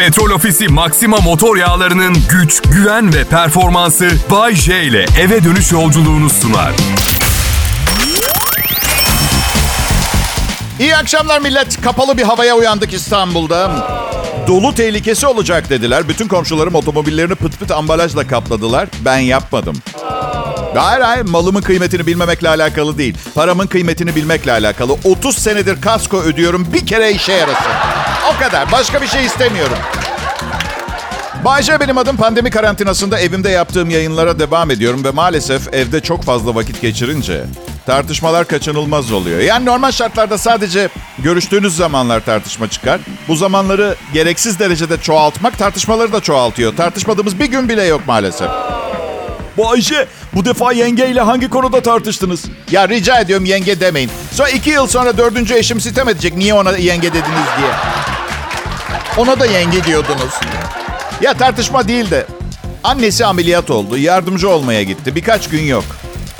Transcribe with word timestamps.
Petrol 0.00 0.30
Ofisi 0.30 0.68
Maxima 0.68 1.16
motor 1.16 1.56
yağlarının 1.56 2.16
güç, 2.30 2.62
güven 2.62 3.14
ve 3.14 3.24
performansı 3.24 4.10
Bay 4.30 4.54
J 4.54 4.82
ile 4.82 5.06
eve 5.20 5.44
dönüş 5.44 5.72
yolculuğunu 5.72 6.30
sunar. 6.30 6.72
İyi 10.78 10.96
akşamlar 10.96 11.40
millet. 11.40 11.82
Kapalı 11.82 12.18
bir 12.18 12.22
havaya 12.22 12.56
uyandık 12.56 12.92
İstanbul'da. 12.92 13.88
Dolu 14.46 14.74
tehlikesi 14.74 15.26
olacak 15.26 15.70
dediler. 15.70 16.08
Bütün 16.08 16.28
komşularım 16.28 16.74
otomobillerini 16.74 17.34
pıt 17.34 17.58
pıt 17.58 17.70
ambalajla 17.70 18.26
kapladılar. 18.26 18.88
Ben 19.04 19.18
yapmadım. 19.18 19.76
Hayır 20.74 21.00
hayır 21.00 21.24
malımın 21.24 21.62
kıymetini 21.62 22.06
bilmemekle 22.06 22.48
alakalı 22.48 22.98
değil. 22.98 23.18
Paramın 23.34 23.66
kıymetini 23.66 24.16
bilmekle 24.16 24.52
alakalı. 24.52 24.92
30 25.04 25.38
senedir 25.38 25.80
kasko 25.80 26.20
ödüyorum 26.20 26.66
bir 26.72 26.86
kere 26.86 27.12
işe 27.12 27.32
yarasın. 27.32 27.99
O 28.36 28.38
kadar. 28.40 28.72
Başka 28.72 29.02
bir 29.02 29.06
şey 29.06 29.24
istemiyorum. 29.24 29.78
Bayce 31.44 31.80
benim 31.80 31.98
adım 31.98 32.16
pandemi 32.16 32.50
karantinasında 32.50 33.20
evimde 33.20 33.50
yaptığım 33.50 33.90
yayınlara 33.90 34.38
devam 34.38 34.70
ediyorum 34.70 35.04
ve 35.04 35.10
maalesef 35.10 35.74
evde 35.74 36.00
çok 36.00 36.24
fazla 36.24 36.54
vakit 36.54 36.80
geçirince 36.80 37.44
tartışmalar 37.86 38.46
kaçınılmaz 38.46 39.12
oluyor. 39.12 39.40
Yani 39.40 39.64
normal 39.64 39.92
şartlarda 39.92 40.38
sadece 40.38 40.88
görüştüğünüz 41.18 41.76
zamanlar 41.76 42.20
tartışma 42.24 42.68
çıkar. 42.70 43.00
Bu 43.28 43.36
zamanları 43.36 43.94
gereksiz 44.12 44.58
derecede 44.58 45.00
çoğaltmak 45.00 45.58
tartışmaları 45.58 46.12
da 46.12 46.20
çoğaltıyor. 46.20 46.76
Tartışmadığımız 46.76 47.38
bir 47.38 47.46
gün 47.46 47.68
bile 47.68 47.84
yok 47.84 48.00
maalesef. 48.06 48.48
Bayce 49.58 50.06
bu 50.34 50.44
defa 50.44 50.72
yengeyle 50.72 51.20
hangi 51.20 51.50
konuda 51.50 51.80
tartıştınız? 51.82 52.44
Ya 52.70 52.88
rica 52.88 53.20
ediyorum 53.20 53.44
yenge 53.44 53.80
demeyin. 53.80 54.10
Sonra 54.32 54.48
iki 54.48 54.70
yıl 54.70 54.86
sonra 54.86 55.18
dördüncü 55.18 55.54
eşim 55.54 55.80
sitem 55.80 56.08
edecek. 56.08 56.36
Niye 56.36 56.54
ona 56.54 56.76
yenge 56.76 57.08
dediniz 57.08 57.48
diye. 57.58 57.70
Ona 59.20 59.40
da 59.40 59.46
yenge 59.46 59.84
diyordunuz. 59.84 60.40
Ya 61.20 61.34
tartışma 61.34 61.88
değil 61.88 62.10
de 62.10 62.26
annesi 62.84 63.26
ameliyat 63.26 63.70
oldu. 63.70 63.98
Yardımcı 63.98 64.48
olmaya 64.48 64.82
gitti. 64.82 65.14
Birkaç 65.16 65.48
gün 65.48 65.62
yok. 65.62 65.84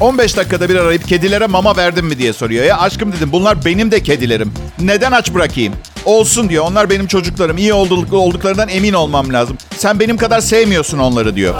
15 0.00 0.36
dakikada 0.36 0.68
bir 0.68 0.76
arayıp 0.76 1.08
kedilere 1.08 1.46
mama 1.46 1.76
verdim 1.76 2.06
mi 2.06 2.18
diye 2.18 2.32
soruyor. 2.32 2.64
Ya 2.64 2.78
aşkım 2.78 3.12
dedim 3.12 3.32
bunlar 3.32 3.64
benim 3.64 3.90
de 3.90 4.02
kedilerim. 4.02 4.52
Neden 4.78 5.12
aç 5.12 5.34
bırakayım? 5.34 5.74
Olsun 6.04 6.48
diyor. 6.48 6.64
Onlar 6.64 6.90
benim 6.90 7.06
çocuklarım. 7.06 7.58
İyi 7.58 7.72
olduk, 7.72 8.12
olduklarından 8.12 8.68
emin 8.68 8.92
olmam 8.92 9.32
lazım. 9.32 9.58
Sen 9.76 10.00
benim 10.00 10.16
kadar 10.16 10.40
sevmiyorsun 10.40 10.98
onları 10.98 11.36
diyor. 11.36 11.54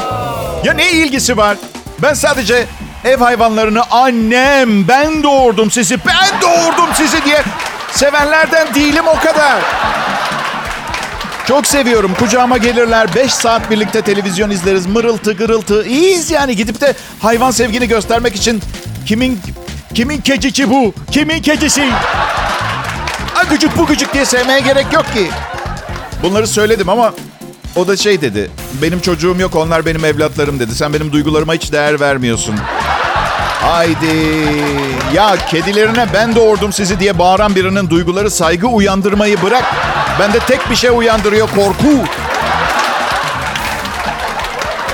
Ya 0.64 0.72
ne 0.72 0.92
ilgisi 0.92 1.36
var? 1.36 1.56
Ben 2.02 2.14
sadece 2.14 2.66
ev 3.04 3.18
hayvanlarını 3.18 3.82
annem 3.90 4.88
ben 4.88 5.22
doğurdum 5.22 5.70
sizi 5.70 5.98
ben 6.06 6.40
doğurdum 6.42 6.94
sizi 6.94 7.24
diye 7.24 7.42
sevenlerden 7.92 8.74
değilim 8.74 9.04
o 9.06 9.18
kadar. 9.18 9.60
Çok 11.50 11.66
seviyorum. 11.66 12.14
Kucağıma 12.18 12.58
gelirler. 12.58 13.14
5 13.14 13.32
saat 13.32 13.70
birlikte 13.70 14.02
televizyon 14.02 14.50
izleriz. 14.50 14.86
Mırıltı 14.86 15.32
gırıltı. 15.32 15.86
İyiyiz 15.86 16.30
yani. 16.30 16.56
Gidip 16.56 16.80
de 16.80 16.94
hayvan 17.22 17.50
sevgini 17.50 17.88
göstermek 17.88 18.36
için 18.36 18.62
kimin 19.06 19.40
kimin 19.94 20.20
kedisi 20.20 20.70
bu? 20.70 20.94
Kimin 21.10 21.42
kedisi? 21.42 21.88
Agıcık 23.36 23.78
bu 23.78 23.86
gıcık 23.86 24.14
diye 24.14 24.24
sevmeye 24.24 24.60
gerek 24.60 24.86
yok 24.92 25.04
ki. 25.14 25.30
Bunları 26.22 26.46
söyledim 26.46 26.88
ama 26.88 27.14
o 27.76 27.88
da 27.88 27.96
şey 27.96 28.20
dedi. 28.20 28.50
Benim 28.82 29.00
çocuğum 29.00 29.36
yok 29.38 29.56
onlar 29.56 29.86
benim 29.86 30.04
evlatlarım 30.04 30.60
dedi. 30.60 30.74
Sen 30.74 30.94
benim 30.94 31.12
duygularıma 31.12 31.54
hiç 31.54 31.72
değer 31.72 32.00
vermiyorsun. 32.00 32.54
Haydi. 33.62 34.46
Ya 35.14 35.36
kedilerine 35.50 36.06
ben 36.14 36.36
doğurdum 36.36 36.72
sizi 36.72 37.00
diye 37.00 37.18
bağıran 37.18 37.54
birinin 37.54 37.90
duyguları 37.90 38.30
saygı 38.30 38.66
uyandırmayı 38.66 39.42
bırak. 39.42 39.64
Bende 40.20 40.38
tek 40.38 40.70
bir 40.70 40.76
şey 40.76 40.90
uyandırıyor 40.90 41.48
korku. 41.48 41.88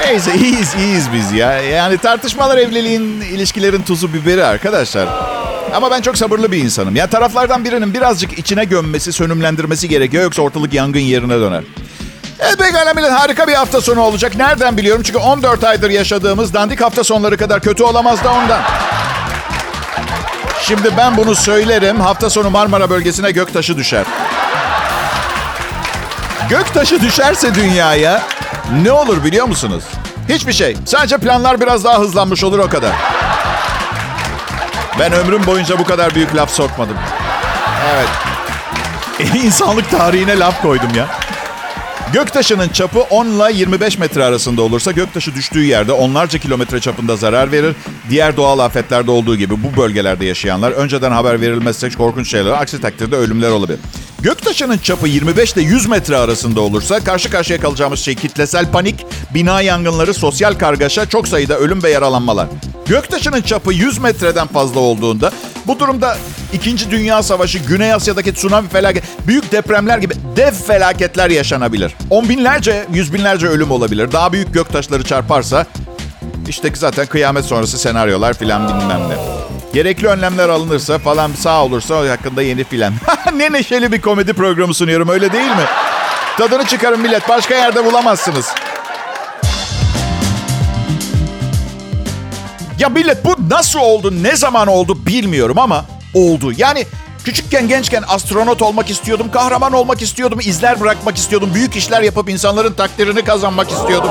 Neyse 0.05 0.34
iyiyiz 0.34 0.74
iyiyiz 0.74 1.12
biz 1.12 1.32
ya. 1.32 1.52
Yani 1.52 1.98
tartışmalar 1.98 2.58
evliliğin, 2.58 3.20
ilişkilerin 3.20 3.82
tuzu 3.82 4.12
biberi 4.14 4.44
arkadaşlar. 4.44 5.09
Ama 5.75 5.91
ben 5.91 6.00
çok 6.00 6.19
sabırlı 6.19 6.53
bir 6.53 6.59
insanım. 6.59 6.97
Ya 6.97 7.06
taraflardan 7.06 7.65
birinin 7.65 7.94
birazcık 7.94 8.38
içine 8.38 8.65
gömmesi, 8.65 9.12
sönümlendirmesi 9.12 9.88
gerekiyor. 9.88 10.22
Yoksa 10.22 10.42
ortalık 10.42 10.75
yangın 10.75 11.00
yerine 11.00 11.41
döner. 11.41 11.65
Evet 12.41 12.59
pekala 12.59 12.94
millet 12.94 13.12
harika 13.12 13.48
bir 13.48 13.54
hafta 13.54 13.81
sonu 13.81 14.00
olacak. 14.00 14.36
Nereden 14.36 14.76
biliyorum? 14.76 15.03
Çünkü 15.03 15.19
14 15.19 15.65
aydır 15.65 15.91
yaşadığımız 15.91 16.54
dandik 16.54 16.81
hafta 16.81 17.04
sonları 17.04 17.36
kadar 17.36 17.60
kötü 17.60 17.82
olamaz 17.82 18.25
da 18.25 18.32
ondan. 18.32 18.60
Şimdi 20.62 20.97
ben 20.97 21.16
bunu 21.16 21.34
söylerim. 21.34 22.00
Hafta 22.00 22.31
sonu 22.31 22.50
Marmara 22.50 22.91
bölgesine 22.91 23.31
göktaşı 23.31 23.76
düşer. 23.76 24.04
Göktaşı 26.49 27.01
düşerse 27.01 27.55
dünyaya 27.55 28.23
ne 28.83 28.93
olur 28.93 29.25
biliyor 29.25 29.47
musunuz? 29.47 29.84
Hiçbir 30.29 30.53
şey. 30.53 30.77
Sadece 30.87 31.19
planlar 31.19 31.61
biraz 31.61 31.84
daha 31.84 31.99
hızlanmış 31.99 32.45
olur 32.45 32.59
o 32.59 32.69
kadar. 32.69 32.93
Ben 34.99 35.12
ömrüm 35.12 35.47
boyunca 35.47 35.79
bu 35.79 35.84
kadar 35.84 36.15
büyük 36.15 36.37
laf 36.37 36.51
sokmadım. 36.51 36.97
Evet. 37.95 38.09
İnsanlık 39.34 39.91
tarihine 39.91 40.39
laf 40.39 40.62
koydum 40.62 40.95
ya. 40.97 41.07
Göktaşının 42.12 42.69
çapı 42.69 43.00
10 43.00 43.27
ile 43.27 43.53
25 43.53 43.99
metre 43.99 44.25
arasında 44.25 44.62
olursa 44.62 44.93
göktaşı 44.93 45.34
düştüğü 45.34 45.65
yerde 45.65 45.93
onlarca 45.93 46.39
kilometre 46.39 46.81
çapında 46.81 47.17
zarar 47.17 47.53
verir. 47.53 47.77
Diğer 48.11 48.37
doğal 48.37 48.59
afetlerde 48.59 49.11
olduğu 49.11 49.37
gibi 49.37 49.55
bu 49.62 49.81
bölgelerde 49.81 50.25
yaşayanlar 50.25 50.72
önceden 50.72 51.11
haber 51.11 51.41
verilmezse 51.41 51.91
korkunç 51.91 52.31
şeyler, 52.31 52.50
aksi 52.50 52.81
takdirde 52.81 53.16
ölümler 53.16 53.50
olabilir. 53.50 53.81
Göktaşının 54.21 54.78
çapı 54.78 55.09
25 55.09 55.53
ile 55.53 55.62
100 55.62 55.87
metre 55.89 56.16
arasında 56.16 56.61
olursa 56.61 57.05
karşı 57.05 57.31
karşıya 57.31 57.61
kalacağımız 57.61 58.00
şey 58.00 58.15
kitlesel 58.15 58.71
panik, 58.72 59.06
bina 59.34 59.61
yangınları, 59.61 60.15
sosyal 60.15 60.55
kargaşa, 60.55 61.06
çok 61.06 61.28
sayıda 61.28 61.59
ölüm 61.59 61.83
ve 61.83 61.91
yaralanmalar. 61.91 62.49
Göktaşının 62.87 63.43
çapı 63.43 63.72
100 63.72 63.99
metreden 63.99 64.47
fazla 64.47 64.81
olduğunda 64.81 65.33
bu 65.66 65.81
durumda 65.81 66.19
2. 66.56 66.91
Dünya 66.91 67.22
Savaşı, 67.22 67.59
Güney 67.59 67.94
Asya'daki 67.94 68.34
tsunami 68.34 68.69
felaket, 68.69 69.05
büyük 69.27 69.53
depremler 69.53 69.99
gibi 69.99 70.15
dev 70.37 70.53
felaketler 70.53 71.31
yaşanabilir. 71.31 71.94
On 72.11 72.28
binlerce, 72.28 72.87
yüz 72.93 73.15
binlerce 73.15 73.47
ölüm 73.47 73.71
olabilir. 73.71 74.12
Daha 74.12 74.33
büyük 74.33 74.55
göktaşları 74.55 75.05
çarparsa 75.05 75.66
işte 76.49 76.72
zaten 76.75 77.06
kıyamet 77.06 77.45
sonrası 77.45 77.78
senaryolar 77.78 78.34
filan 78.34 78.69
bilmem 78.69 79.00
ne. 79.09 79.15
Gerekli 79.75 80.09
önlemler 80.09 80.49
alınırsa 80.49 80.99
falan 80.99 81.33
sağ 81.33 81.65
olursa 81.65 82.11
hakkında 82.11 82.43
yeni 82.43 82.65
filan. 82.65 82.95
ne 83.37 83.53
neşeli 83.53 83.93
bir 83.93 84.00
komedi 84.00 84.33
programı 84.33 84.75
sunuyorum 84.75 85.09
öyle 85.09 85.33
değil 85.33 85.50
mi? 85.50 85.66
Tadını 86.39 86.66
çıkarın 86.66 87.00
millet 87.00 87.28
başka 87.28 87.55
yerde 87.55 87.84
bulamazsınız. 87.84 88.47
Ya 92.78 92.89
millet 92.89 93.25
bu 93.25 93.37
nasıl 93.50 93.78
oldu, 93.78 94.22
ne 94.22 94.37
zaman 94.37 94.69
oldu 94.69 95.06
bilmiyorum 95.06 95.59
ama 95.59 95.84
oldu. 96.16 96.53
Yani 96.56 96.87
küçükken 97.25 97.69
gençken 97.69 98.04
astronot 98.09 98.62
olmak 98.62 98.91
istiyordum, 98.91 99.31
kahraman 99.31 99.72
olmak 99.72 100.03
istiyordum, 100.03 100.38
izler 100.41 100.81
bırakmak 100.81 101.16
istiyordum, 101.16 101.50
büyük 101.54 101.77
işler 101.77 102.03
yapıp 102.03 102.28
insanların 102.28 102.72
takdirini 102.72 103.25
kazanmak 103.25 103.71
istiyordum. 103.71 104.10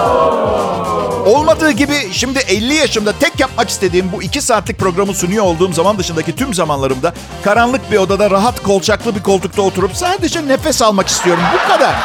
Olmadığı 1.25 1.71
gibi 1.71 1.95
şimdi 2.11 2.39
50 2.39 2.73
yaşımda 2.73 3.13
tek 3.19 3.39
yapmak 3.39 3.69
istediğim 3.69 4.11
bu 4.11 4.23
2 4.23 4.41
saatlik 4.41 4.79
programı 4.79 5.13
sunuyor 5.13 5.43
olduğum 5.43 5.73
zaman 5.73 5.97
dışındaki 5.97 6.35
tüm 6.35 6.53
zamanlarımda 6.53 7.13
karanlık 7.43 7.91
bir 7.91 7.97
odada 7.97 8.31
rahat 8.31 8.63
kolçaklı 8.63 9.15
bir 9.15 9.23
koltukta 9.23 9.61
oturup 9.61 9.95
sadece 9.95 10.47
nefes 10.47 10.81
almak 10.81 11.07
istiyorum. 11.07 11.43
Bu 11.53 11.73
kadar. 11.73 11.95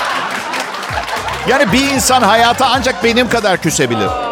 Yani 1.49 1.73
bir 1.73 1.91
insan 1.91 2.23
hayata 2.23 2.69
ancak 2.71 3.05
benim 3.05 3.29
kadar 3.29 3.63
küsebilir. 3.63 4.30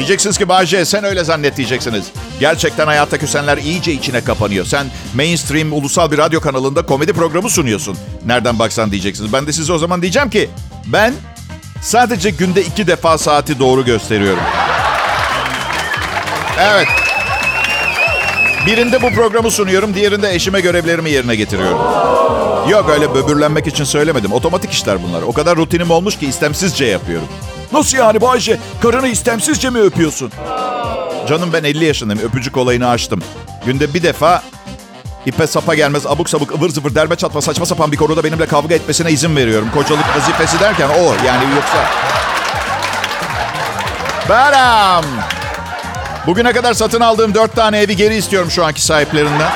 Diyeceksiniz 0.00 0.38
ki 0.38 0.48
Bahçe 0.48 0.84
sen 0.84 1.04
öyle 1.04 1.24
zannet 1.24 1.56
diyeceksiniz. 1.56 2.04
Gerçekten 2.40 2.86
hayatta 2.86 3.18
küsenler 3.18 3.58
iyice 3.58 3.92
içine 3.92 4.20
kapanıyor. 4.24 4.64
Sen 4.64 4.86
mainstream 5.14 5.72
ulusal 5.72 6.10
bir 6.10 6.18
radyo 6.18 6.40
kanalında 6.40 6.86
komedi 6.86 7.12
programı 7.12 7.50
sunuyorsun. 7.50 7.96
Nereden 8.26 8.58
baksan 8.58 8.90
diyeceksiniz. 8.90 9.32
Ben 9.32 9.46
de 9.46 9.52
size 9.52 9.72
o 9.72 9.78
zaman 9.78 10.02
diyeceğim 10.02 10.30
ki 10.30 10.50
ben 10.86 11.14
sadece 11.82 12.30
günde 12.30 12.62
iki 12.62 12.86
defa 12.86 13.18
saati 13.18 13.58
doğru 13.58 13.84
gösteriyorum. 13.84 14.42
Evet. 16.60 16.88
Birinde 18.66 19.02
bu 19.02 19.10
programı 19.10 19.50
sunuyorum, 19.50 19.94
diğerinde 19.94 20.34
eşime 20.34 20.60
görevlerimi 20.60 21.10
yerine 21.10 21.36
getiriyorum. 21.36 21.78
Yok 22.70 22.90
öyle 22.90 23.14
böbürlenmek 23.14 23.66
için 23.66 23.84
söylemedim. 23.84 24.32
Otomatik 24.32 24.72
işler 24.72 25.02
bunlar. 25.02 25.22
O 25.22 25.32
kadar 25.32 25.56
rutinim 25.56 25.90
olmuş 25.90 26.18
ki 26.18 26.26
istemsizce 26.26 26.84
yapıyorum. 26.84 27.28
Nasıl 27.72 27.98
yani 27.98 28.20
Bayşe? 28.20 28.58
Karını 28.82 29.08
istemsizce 29.08 29.70
mi 29.70 29.78
öpüyorsun? 29.78 30.32
Canım 31.28 31.50
ben 31.52 31.64
50 31.64 31.84
yaşındayım. 31.84 32.22
Öpücük 32.22 32.56
olayını 32.56 32.88
açtım. 32.88 33.22
Günde 33.66 33.94
bir 33.94 34.02
defa 34.02 34.42
ipe 35.26 35.46
sapa 35.46 35.74
gelmez 35.74 36.06
abuk 36.06 36.30
sabuk 36.30 36.52
ıvır 36.54 36.68
zıvır 36.68 36.94
derme 36.94 37.16
çatma 37.16 37.40
saçma 37.40 37.66
sapan 37.66 37.92
bir 37.92 37.96
konuda 37.96 38.24
benimle 38.24 38.46
kavga 38.46 38.74
etmesine 38.74 39.10
izin 39.10 39.36
veriyorum. 39.36 39.68
Kocalık 39.74 40.16
vazifesi 40.16 40.60
derken 40.60 40.88
o 40.88 41.02
yani 41.26 41.44
yoksa... 41.56 41.90
Baram. 44.28 45.04
Bugüne 46.26 46.52
kadar 46.52 46.74
satın 46.74 47.00
aldığım 47.00 47.34
dört 47.34 47.56
tane 47.56 47.78
evi 47.78 47.96
geri 47.96 48.16
istiyorum 48.16 48.50
şu 48.50 48.64
anki 48.64 48.82
sahiplerinden. 48.82 49.50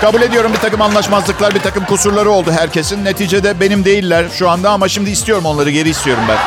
Kabul 0.00 0.22
ediyorum 0.22 0.52
bir 0.52 0.58
takım 0.58 0.82
anlaşmazlıklar, 0.82 1.54
bir 1.54 1.60
takım 1.60 1.84
kusurları 1.84 2.30
oldu 2.30 2.52
herkesin. 2.52 3.04
Neticede 3.04 3.60
benim 3.60 3.84
değiller 3.84 4.24
şu 4.38 4.50
anda 4.50 4.70
ama 4.70 4.88
şimdi 4.88 5.10
istiyorum 5.10 5.46
onları 5.46 5.70
geri 5.70 5.88
istiyorum 5.88 6.24
ben. 6.28 6.38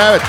Evet. 0.00 0.20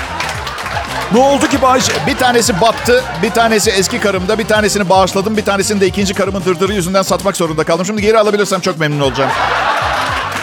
Ne 1.12 1.18
oldu 1.18 1.48
ki 1.48 1.62
Bayce? 1.62 1.92
Bir 2.06 2.16
tanesi 2.16 2.60
battı, 2.60 3.04
bir 3.22 3.30
tanesi 3.30 3.70
eski 3.70 4.00
karımda, 4.00 4.38
bir 4.38 4.46
tanesini 4.46 4.88
bağışladım, 4.88 5.36
bir 5.36 5.44
tanesini 5.44 5.80
de 5.80 5.86
ikinci 5.86 6.14
karımın 6.14 6.44
dırdırı 6.44 6.72
yüzünden 6.72 7.02
satmak 7.02 7.36
zorunda 7.36 7.64
kaldım. 7.64 7.86
Şimdi 7.86 8.02
geri 8.02 8.18
alabilirsem 8.18 8.60
çok 8.60 8.78
memnun 8.78 9.00
olacağım. 9.00 9.30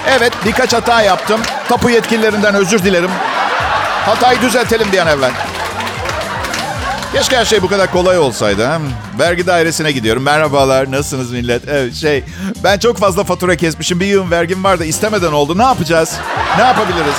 Evet, 0.07 0.33
birkaç 0.45 0.73
hata 0.73 1.01
yaptım. 1.01 1.41
Tapu 1.69 1.89
yetkililerinden 1.89 2.55
özür 2.55 2.83
dilerim. 2.83 3.11
Hatayı 4.05 4.41
düzeltelim 4.41 4.87
bir 4.91 4.97
an 4.97 5.07
evvel. 5.07 5.31
Keşke 7.13 7.37
her 7.37 7.45
şey 7.45 7.61
bu 7.61 7.67
kadar 7.67 7.91
kolay 7.91 8.17
olsaydı. 8.17 8.67
He? 8.67 8.79
Vergi 9.19 9.47
dairesine 9.47 9.91
gidiyorum. 9.91 10.23
Merhabalar, 10.23 10.91
nasılsınız 10.91 11.31
millet? 11.31 11.67
Evet, 11.67 11.95
şey, 11.95 12.23
ben 12.63 12.79
çok 12.79 12.97
fazla 12.97 13.23
fatura 13.23 13.55
kesmişim. 13.55 13.99
Bir 13.99 14.05
yığın 14.05 14.31
vergim 14.31 14.63
var 14.63 14.79
da 14.79 14.85
istemeden 14.85 15.31
oldu. 15.31 15.57
Ne 15.57 15.63
yapacağız? 15.63 16.15
Ne 16.57 16.63
yapabiliriz? 16.63 17.15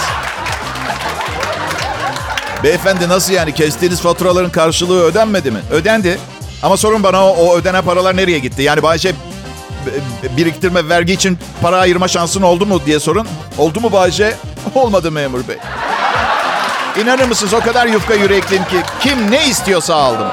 Beyefendi 2.63 3.09
nasıl 3.09 3.33
yani? 3.33 3.55
Kestiğiniz 3.55 4.01
faturaların 4.01 4.51
karşılığı 4.51 5.03
ödenmedi 5.05 5.51
mi? 5.51 5.59
Ödendi. 5.71 6.19
Ama 6.63 6.77
sorun 6.77 7.03
bana 7.03 7.27
o, 7.27 7.31
o 7.31 7.57
ödenen 7.57 7.85
paralar 7.85 8.17
nereye 8.17 8.39
gitti? 8.39 8.63
Yani 8.63 8.83
Bayşe 8.83 9.13
biriktirme, 10.37 10.89
vergi 10.89 11.13
için 11.13 11.39
para 11.63 11.77
ayırma 11.77 12.09
şansın 12.09 12.43
oldu 12.43 12.67
mu 12.67 12.81
diye 12.87 13.01
sorun. 13.01 13.27
Oldu 13.59 13.81
mu 13.81 13.93
Bayşe? 13.93 14.35
Olmadı 14.75 15.11
memur 15.11 15.49
bey. 15.49 15.57
İnanır 17.03 17.25
mısınız 17.29 17.55
o 17.55 17.61
kadar 17.61 17.87
yufka 17.87 18.15
yürekliyim 18.15 18.65
ki 18.65 18.77
kim 19.01 19.31
ne 19.31 19.47
istiyorsa 19.47 19.95
aldım. 19.95 20.27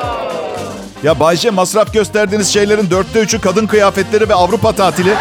Ya 1.03 1.19
Bayce 1.19 1.49
masraf 1.49 1.93
gösterdiğiniz 1.93 2.53
şeylerin 2.53 2.89
dörtte 2.89 3.19
üçü 3.19 3.41
kadın 3.41 3.67
kıyafetleri 3.67 4.29
ve 4.29 4.33
Avrupa 4.33 4.71
tatili. 4.71 5.13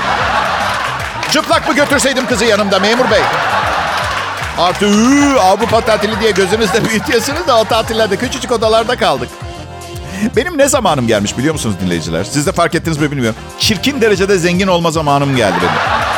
Çıplak 1.33 1.69
mı 1.69 1.75
götürseydim 1.75 2.27
kızı 2.27 2.45
yanımda 2.45 2.79
memur 2.79 3.11
bey? 3.11 3.21
Artı 4.59 4.87
ıı, 4.87 5.41
Avrupa 5.41 5.81
tatili 5.81 6.21
diye 6.21 6.31
gözünüzde 6.31 6.85
büyütüyorsunuz 6.89 7.47
da 7.47 7.59
o 7.61 7.65
tatillerde 7.65 8.17
küçücük 8.17 8.53
odalarda 8.53 8.97
kaldık. 8.97 9.29
Benim 10.37 10.59
ne 10.59 10.69
zamanım 10.69 11.07
gelmiş 11.07 11.39
biliyor 11.39 11.55
musunuz 11.55 11.77
dinleyiciler? 11.85 12.25
Siz 12.25 12.47
de 12.47 12.53
fark 12.53 12.75
ettiniz 12.75 12.99
mi 12.99 13.11
bilmiyorum. 13.11 13.41
Çirkin 13.59 14.01
derecede 14.01 14.39
zengin 14.39 14.67
olma 14.67 14.91
zamanım 14.91 15.37
geldi 15.37 15.57
benim. 15.63 16.10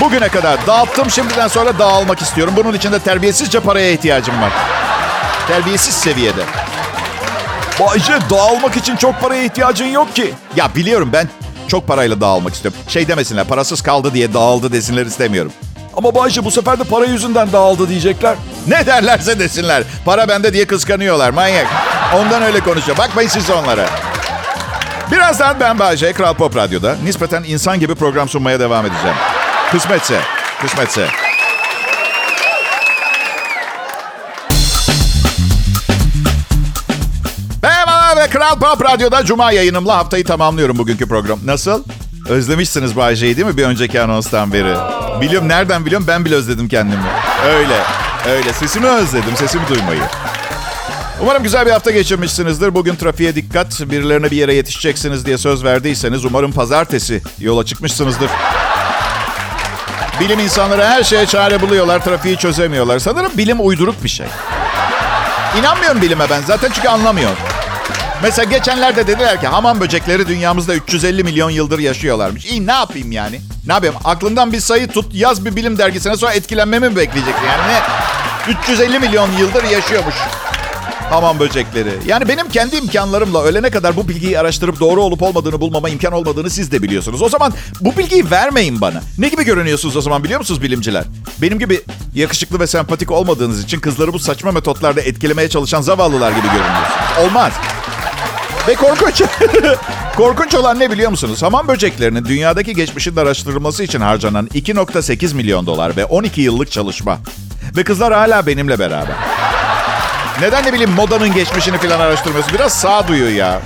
Bugüne 0.00 0.28
kadar 0.28 0.66
dağıttım 0.66 1.10
şimdiden 1.10 1.48
sonra 1.48 1.78
dağılmak 1.78 2.22
istiyorum. 2.22 2.54
Bunun 2.56 2.74
için 2.74 2.92
de 2.92 2.98
terbiyesizce 2.98 3.60
paraya 3.60 3.90
ihtiyacım 3.90 4.42
var. 4.42 4.52
Terbiyesiz 5.48 5.94
seviyede. 5.94 6.42
Bayce 7.80 8.12
dağılmak 8.30 8.76
için 8.76 8.96
çok 8.96 9.20
paraya 9.20 9.44
ihtiyacın 9.44 9.86
yok 9.86 10.14
ki. 10.16 10.34
Ya 10.56 10.70
biliyorum 10.76 11.10
ben 11.12 11.28
çok 11.68 11.86
parayla 11.86 12.20
dağılmak 12.20 12.54
istiyorum. 12.54 12.80
Şey 12.88 13.08
demesinler 13.08 13.44
parasız 13.44 13.82
kaldı 13.82 14.14
diye 14.14 14.34
dağıldı 14.34 14.72
desinler 14.72 15.06
istemiyorum. 15.06 15.52
Ama 15.96 16.14
Bayce 16.14 16.44
bu 16.44 16.50
sefer 16.50 16.78
de 16.78 16.84
para 16.84 17.04
yüzünden 17.04 17.52
dağıldı 17.52 17.88
diyecekler. 17.88 18.36
Ne 18.66 18.86
derlerse 18.86 19.38
desinler. 19.38 19.82
Para 20.04 20.28
bende 20.28 20.52
diye 20.52 20.66
kıskanıyorlar 20.66 21.30
manyak. 21.30 21.66
Ondan 22.16 22.42
öyle 22.42 22.60
konuşuyor. 22.60 22.98
Bakmayın 22.98 23.28
siz 23.28 23.50
onlara. 23.50 23.86
Birazdan 25.10 25.60
ben 25.60 25.78
Bayce 25.78 26.12
Kral 26.12 26.34
Pop 26.34 26.56
Radyo'da 26.56 26.96
nispeten 27.04 27.42
insan 27.42 27.80
gibi 27.80 27.94
program 27.94 28.28
sunmaya 28.28 28.60
devam 28.60 28.86
edeceğim. 28.86 29.16
Kısmetse, 29.72 30.20
kısmetse. 30.60 31.06
Merhaba 37.62 38.20
ve 38.20 38.26
Kral 38.30 38.58
Pop 38.58 38.84
Radyo'da 38.84 39.24
Cuma 39.24 39.52
yayınımla 39.52 39.96
haftayı 39.96 40.24
tamamlıyorum 40.24 40.78
bugünkü 40.78 41.08
program. 41.08 41.38
Nasıl? 41.44 41.84
Özlemişsiniz 42.28 42.96
Bayce'yi 42.96 43.36
değil 43.36 43.46
mi 43.46 43.56
bir 43.56 43.64
önceki 43.64 44.00
anonstan 44.00 44.52
beri? 44.52 44.74
Biliyorum 45.20 45.48
nereden 45.48 45.86
biliyorum 45.86 46.06
ben 46.08 46.24
bile 46.24 46.34
özledim 46.34 46.68
kendimi. 46.68 47.02
Öyle, 47.46 47.82
öyle. 48.30 48.52
Sesimi 48.52 48.86
özledim, 48.86 49.36
sesimi 49.36 49.68
duymayı. 49.68 50.02
Umarım 51.22 51.42
güzel 51.42 51.66
bir 51.66 51.70
hafta 51.70 51.90
geçirmişsinizdir. 51.90 52.74
Bugün 52.74 52.96
trafiğe 52.96 53.34
dikkat. 53.34 53.80
Birilerine 53.80 54.30
bir 54.30 54.36
yere 54.36 54.54
yetişeceksiniz 54.54 55.26
diye 55.26 55.38
söz 55.38 55.64
verdiyseniz 55.64 56.24
umarım 56.24 56.52
pazartesi 56.52 57.22
yola 57.40 57.64
çıkmışsınızdır. 57.64 58.30
Bilim 60.20 60.38
insanları 60.38 60.84
her 60.84 61.02
şeye 61.02 61.26
çare 61.26 61.60
buluyorlar, 61.60 62.04
trafiği 62.04 62.36
çözemiyorlar. 62.36 62.98
Sanırım 62.98 63.32
bilim 63.38 63.66
uyduruk 63.66 64.04
bir 64.04 64.08
şey. 64.08 64.26
İnanmıyorum 65.58 66.02
bilime 66.02 66.30
ben 66.30 66.40
zaten 66.46 66.70
çünkü 66.74 66.88
anlamıyorum. 66.88 67.38
Mesela 68.22 68.44
geçenlerde 68.50 69.06
dediler 69.06 69.40
ki 69.40 69.46
hamam 69.46 69.80
böcekleri 69.80 70.28
dünyamızda 70.28 70.74
350 70.74 71.24
milyon 71.24 71.50
yıldır 71.50 71.78
yaşıyorlarmış. 71.78 72.46
İyi 72.46 72.66
ne 72.66 72.72
yapayım 72.72 73.12
yani? 73.12 73.40
Ne 73.66 73.72
yapayım? 73.72 73.94
Aklından 74.04 74.52
bir 74.52 74.60
sayı 74.60 74.88
tut, 74.88 75.14
yaz 75.14 75.44
bir 75.44 75.56
bilim 75.56 75.78
dergisine 75.78 76.16
sonra 76.16 76.32
etkilenmemi 76.32 76.88
mi 76.88 76.96
bekleyeceksin? 76.96 77.44
Yani 77.46 77.72
ne? 77.72 77.80
350 78.52 78.98
milyon 78.98 79.32
yıldır 79.32 79.64
yaşıyormuş 79.64 80.14
hamam 81.10 81.38
böcekleri. 81.40 81.90
Yani 82.06 82.28
benim 82.28 82.48
kendi 82.48 82.76
imkanlarımla 82.76 83.42
ölene 83.42 83.70
kadar 83.70 83.96
bu 83.96 84.08
bilgiyi 84.08 84.38
araştırıp 84.38 84.80
doğru 84.80 85.02
olup 85.02 85.22
olmadığını 85.22 85.60
bulmama 85.60 85.88
imkan 85.88 86.12
olmadığını 86.12 86.50
siz 86.50 86.72
de 86.72 86.82
biliyorsunuz. 86.82 87.22
O 87.22 87.28
zaman 87.28 87.52
bu 87.80 87.96
bilgiyi 87.96 88.30
vermeyin 88.30 88.80
bana. 88.80 89.02
Ne 89.18 89.28
gibi 89.28 89.44
görünüyorsunuz 89.44 89.96
o 89.96 90.00
zaman 90.00 90.24
biliyor 90.24 90.40
musunuz 90.40 90.62
bilimciler? 90.62 91.04
Benim 91.42 91.58
gibi 91.58 91.80
yakışıklı 92.14 92.60
ve 92.60 92.66
sempatik 92.66 93.10
olmadığınız 93.10 93.64
için 93.64 93.80
kızları 93.80 94.12
bu 94.12 94.18
saçma 94.18 94.52
metotlarla 94.52 95.00
etkilemeye 95.00 95.48
çalışan 95.48 95.80
zavallılar 95.80 96.30
gibi 96.30 96.46
görünüyorsunuz. 96.46 97.26
Olmaz. 97.26 97.52
Ve 98.68 98.74
korkunç. 98.74 99.22
korkunç 100.16 100.54
olan 100.54 100.80
ne 100.80 100.90
biliyor 100.90 101.10
musunuz? 101.10 101.42
Hamam 101.42 101.68
böceklerinin 101.68 102.24
dünyadaki 102.24 102.74
geçmişin 102.74 103.16
araştırılması 103.16 103.84
için 103.84 104.00
harcanan 104.00 104.46
2.8 104.46 105.34
milyon 105.34 105.66
dolar 105.66 105.96
ve 105.96 106.04
12 106.04 106.40
yıllık 106.40 106.70
çalışma. 106.72 107.18
Ve 107.76 107.84
kızlar 107.84 108.12
hala 108.12 108.46
benimle 108.46 108.78
beraber. 108.78 109.16
Neden 110.40 110.64
ne 110.64 110.72
bileyim 110.72 110.90
modanın 110.90 111.34
geçmişini 111.34 111.78
falan 111.78 112.00
araştırmıyorsun? 112.00 112.54
Biraz 112.54 112.72
sağduyu 112.72 113.36
ya. 113.36 113.60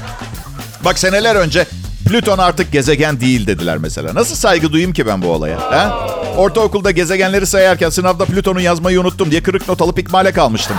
Bak 0.84 0.98
seneler 0.98 1.36
önce 1.36 1.66
Plüton 2.08 2.38
artık 2.38 2.72
gezegen 2.72 3.20
değil 3.20 3.46
dediler 3.46 3.78
mesela. 3.78 4.14
Nasıl 4.14 4.34
saygı 4.34 4.72
duyayım 4.72 4.92
ki 4.92 5.06
ben 5.06 5.22
bu 5.22 5.28
olaya? 5.28 5.58
He? 5.58 5.88
Ortaokulda 6.36 6.90
gezegenleri 6.90 7.46
sayarken 7.46 7.90
sınavda 7.90 8.24
Plüton'u 8.24 8.60
yazmayı 8.60 9.00
unuttum 9.00 9.30
diye 9.30 9.42
kırık 9.42 9.68
not 9.68 9.82
alıp 9.82 9.98
ikmale 9.98 10.32
kalmıştım. 10.32 10.76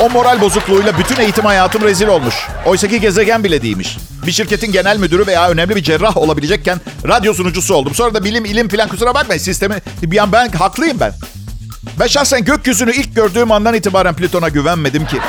O 0.00 0.10
moral 0.10 0.40
bozukluğuyla 0.40 0.98
bütün 0.98 1.20
eğitim 1.20 1.44
hayatım 1.44 1.82
rezil 1.82 2.06
olmuş. 2.06 2.34
Oysaki 2.66 3.00
gezegen 3.00 3.44
bile 3.44 3.62
değilmiş. 3.62 3.96
Bir 4.26 4.32
şirketin 4.32 4.72
genel 4.72 4.98
müdürü 4.98 5.26
veya 5.26 5.48
önemli 5.50 5.76
bir 5.76 5.82
cerrah 5.82 6.16
olabilecekken 6.16 6.80
radyo 7.08 7.34
sunucusu 7.34 7.74
oldum. 7.74 7.94
Sonra 7.94 8.14
da 8.14 8.24
bilim, 8.24 8.44
ilim 8.44 8.68
falan 8.68 8.88
kusura 8.88 9.14
bakmayın 9.14 9.42
sistemi... 9.42 9.74
Bir 10.02 10.18
an 10.18 10.32
ben 10.32 10.48
haklıyım 10.48 11.00
ben. 11.00 11.12
Ben 12.00 12.06
şahsen 12.06 12.44
gökyüzünü 12.44 12.92
ilk 12.92 13.14
gördüğüm 13.16 13.52
andan 13.52 13.74
itibaren 13.74 14.14
Plüton'a 14.14 14.48
güvenmedim 14.48 15.06
ki. 15.06 15.20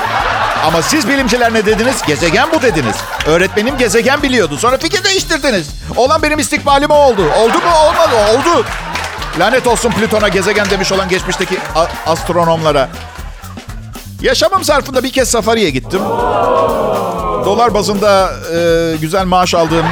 Ama 0.66 0.82
siz 0.82 1.08
bilimciler 1.08 1.54
ne 1.54 1.66
dediniz? 1.66 2.02
Gezegen 2.08 2.48
bu 2.54 2.62
dediniz. 2.62 2.96
Öğretmenim 3.26 3.78
gezegen 3.78 4.24
biliyordu. 4.24 4.58
Sonra 4.58 4.78
fikir 4.78 5.04
değiştirdiniz. 5.04 5.70
Olan 5.96 6.22
benim 6.22 6.40
istikbalim 6.40 6.92
oldu. 6.92 7.22
Oldu 7.22 7.58
mu? 7.58 7.72
Olmadı. 7.88 8.16
Oldu. 8.34 8.66
Lanet 9.40 9.68
olsun 9.68 9.92
Plüton'a 9.92 10.28
gezegen 10.28 10.70
demiş 10.70 10.92
olan 10.92 11.10
geçmişteki 11.10 11.58
astronomlara. 12.06 12.90
Yaşamım 14.22 14.64
zarfında 14.64 15.04
bir 15.04 15.12
kez 15.12 15.30
safariye 15.30 15.70
gittim. 15.70 16.02
Dolar 17.46 17.74
bazında 17.74 18.32
e, 18.56 18.96
güzel 19.02 19.26
maaş 19.26 19.56
aldığım, 19.56 19.86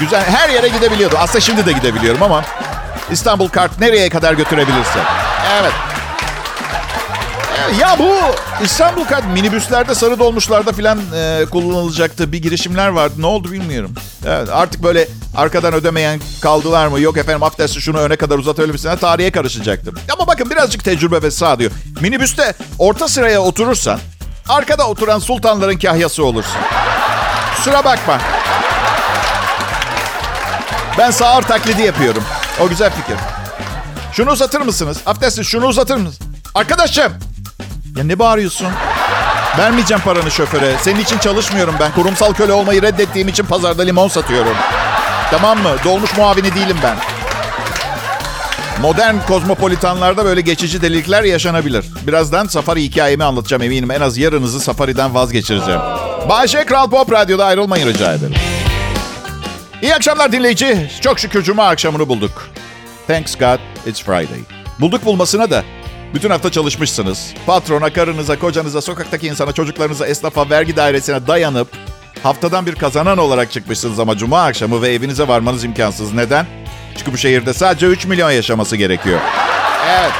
güzel 0.00 0.24
her 0.24 0.48
yere 0.48 0.68
gidebiliyordum. 0.68 1.18
Aslında 1.22 1.40
şimdi 1.40 1.66
de 1.66 1.72
gidebiliyorum 1.72 2.22
ama 2.22 2.44
İstanbul 3.10 3.48
kart 3.48 3.80
nereye 3.80 4.08
kadar 4.08 4.34
götürebilirse. 4.34 4.98
Evet. 5.50 5.72
Ya 7.80 7.96
bu 7.98 8.14
İstanbul 8.64 9.04
kart 9.04 9.24
minibüslerde 9.24 9.94
sarı 9.94 10.18
dolmuşlarda 10.18 10.72
falan 10.72 10.98
e, 11.14 11.46
kullanılacaktı. 11.50 12.32
Bir 12.32 12.42
girişimler 12.42 12.88
vardı. 12.88 13.14
Ne 13.18 13.26
oldu 13.26 13.52
bilmiyorum. 13.52 13.94
Evet, 14.26 14.48
artık 14.52 14.82
böyle 14.82 15.08
arkadan 15.36 15.74
ödemeyen 15.74 16.20
kaldılar 16.42 16.86
mı? 16.86 17.00
Yok 17.00 17.16
efendim 17.16 17.42
affedersin 17.42 17.80
şunu 17.80 17.98
öne 17.98 18.16
kadar 18.16 18.38
uzatabilir 18.38 18.72
misin? 18.72 18.90
Tarihe 19.00 19.30
karışacaktım. 19.30 19.94
Ama 20.12 20.26
bakın 20.26 20.50
birazcık 20.50 20.84
tecrübe 20.84 21.22
ve 21.22 21.30
sağ 21.30 21.56
Minibüste 22.00 22.54
orta 22.78 23.08
sıraya 23.08 23.40
oturursan 23.40 24.00
arkada 24.48 24.88
oturan 24.88 25.18
sultanların 25.18 25.78
kahyası 25.78 26.24
olursun. 26.24 26.60
Kusura 27.56 27.84
bakma. 27.84 28.18
Ben 30.98 31.10
sağır 31.10 31.42
taklidi 31.42 31.82
yapıyorum. 31.82 32.22
O 32.60 32.68
güzel 32.68 32.90
fikir. 32.90 33.39
Şunu 34.12 34.30
uzatır 34.30 34.60
mısınız? 34.60 34.98
Affedersin 35.06 35.42
şunu 35.42 35.66
uzatır 35.66 35.96
mısınız? 35.96 36.18
Arkadaşım. 36.54 37.12
Ya 37.96 38.04
ne 38.04 38.18
bağırıyorsun? 38.18 38.68
Vermeyeceğim 39.58 40.02
paranı 40.02 40.30
şoföre. 40.30 40.76
Senin 40.82 41.00
için 41.00 41.18
çalışmıyorum 41.18 41.74
ben. 41.80 41.92
Kurumsal 41.92 42.34
köle 42.34 42.52
olmayı 42.52 42.82
reddettiğim 42.82 43.28
için 43.28 43.44
pazarda 43.44 43.82
limon 43.82 44.08
satıyorum. 44.08 44.56
Tamam 45.30 45.58
mı? 45.58 45.70
Dolmuş 45.84 46.16
muavini 46.16 46.54
değilim 46.54 46.76
ben. 46.82 46.96
Modern 48.80 49.16
kozmopolitanlarda 49.28 50.24
böyle 50.24 50.40
geçici 50.40 50.82
delikler 50.82 51.22
yaşanabilir. 51.22 51.84
Birazdan 52.06 52.46
safari 52.46 52.82
hikayemi 52.82 53.24
anlatacağım 53.24 53.62
eminim. 53.62 53.90
En 53.90 54.00
az 54.00 54.18
yarınızı 54.18 54.60
safariden 54.60 55.14
vazgeçireceğim. 55.14 55.80
Bayşe 56.28 56.64
Kral 56.64 56.90
Pop 56.90 57.12
Radyo'da 57.12 57.44
ayrılmayın 57.46 57.86
rica 57.86 58.14
ederim. 58.14 58.34
İyi 59.82 59.94
akşamlar 59.94 60.32
dinleyici. 60.32 60.90
Çok 61.00 61.18
şükür 61.18 61.42
cuma 61.42 61.68
akşamını 61.68 62.08
bulduk. 62.08 62.48
Thanks 63.06 63.38
God 63.38 63.69
it's 63.86 64.02
Friday. 64.02 64.40
Bulduk 64.80 65.04
bulmasına 65.04 65.50
da 65.50 65.64
bütün 66.14 66.30
hafta 66.30 66.52
çalışmışsınız. 66.52 67.34
Patrona, 67.46 67.92
karınıza, 67.92 68.38
kocanıza, 68.38 68.80
sokaktaki 68.80 69.26
insana, 69.26 69.52
çocuklarınıza, 69.52 70.06
esnafa, 70.06 70.50
vergi 70.50 70.76
dairesine 70.76 71.26
dayanıp 71.26 71.68
haftadan 72.22 72.66
bir 72.66 72.74
kazanan 72.74 73.18
olarak 73.18 73.52
çıkmışsınız 73.52 73.98
ama 73.98 74.16
cuma 74.16 74.44
akşamı 74.44 74.82
ve 74.82 74.88
evinize 74.88 75.28
varmanız 75.28 75.64
imkansız. 75.64 76.12
Neden? 76.12 76.46
Çünkü 76.98 77.12
bu 77.12 77.16
şehirde 77.16 77.54
sadece 77.54 77.86
3 77.86 78.06
milyon 78.06 78.30
yaşaması 78.30 78.76
gerekiyor. 78.76 79.20
Evet. 79.90 80.12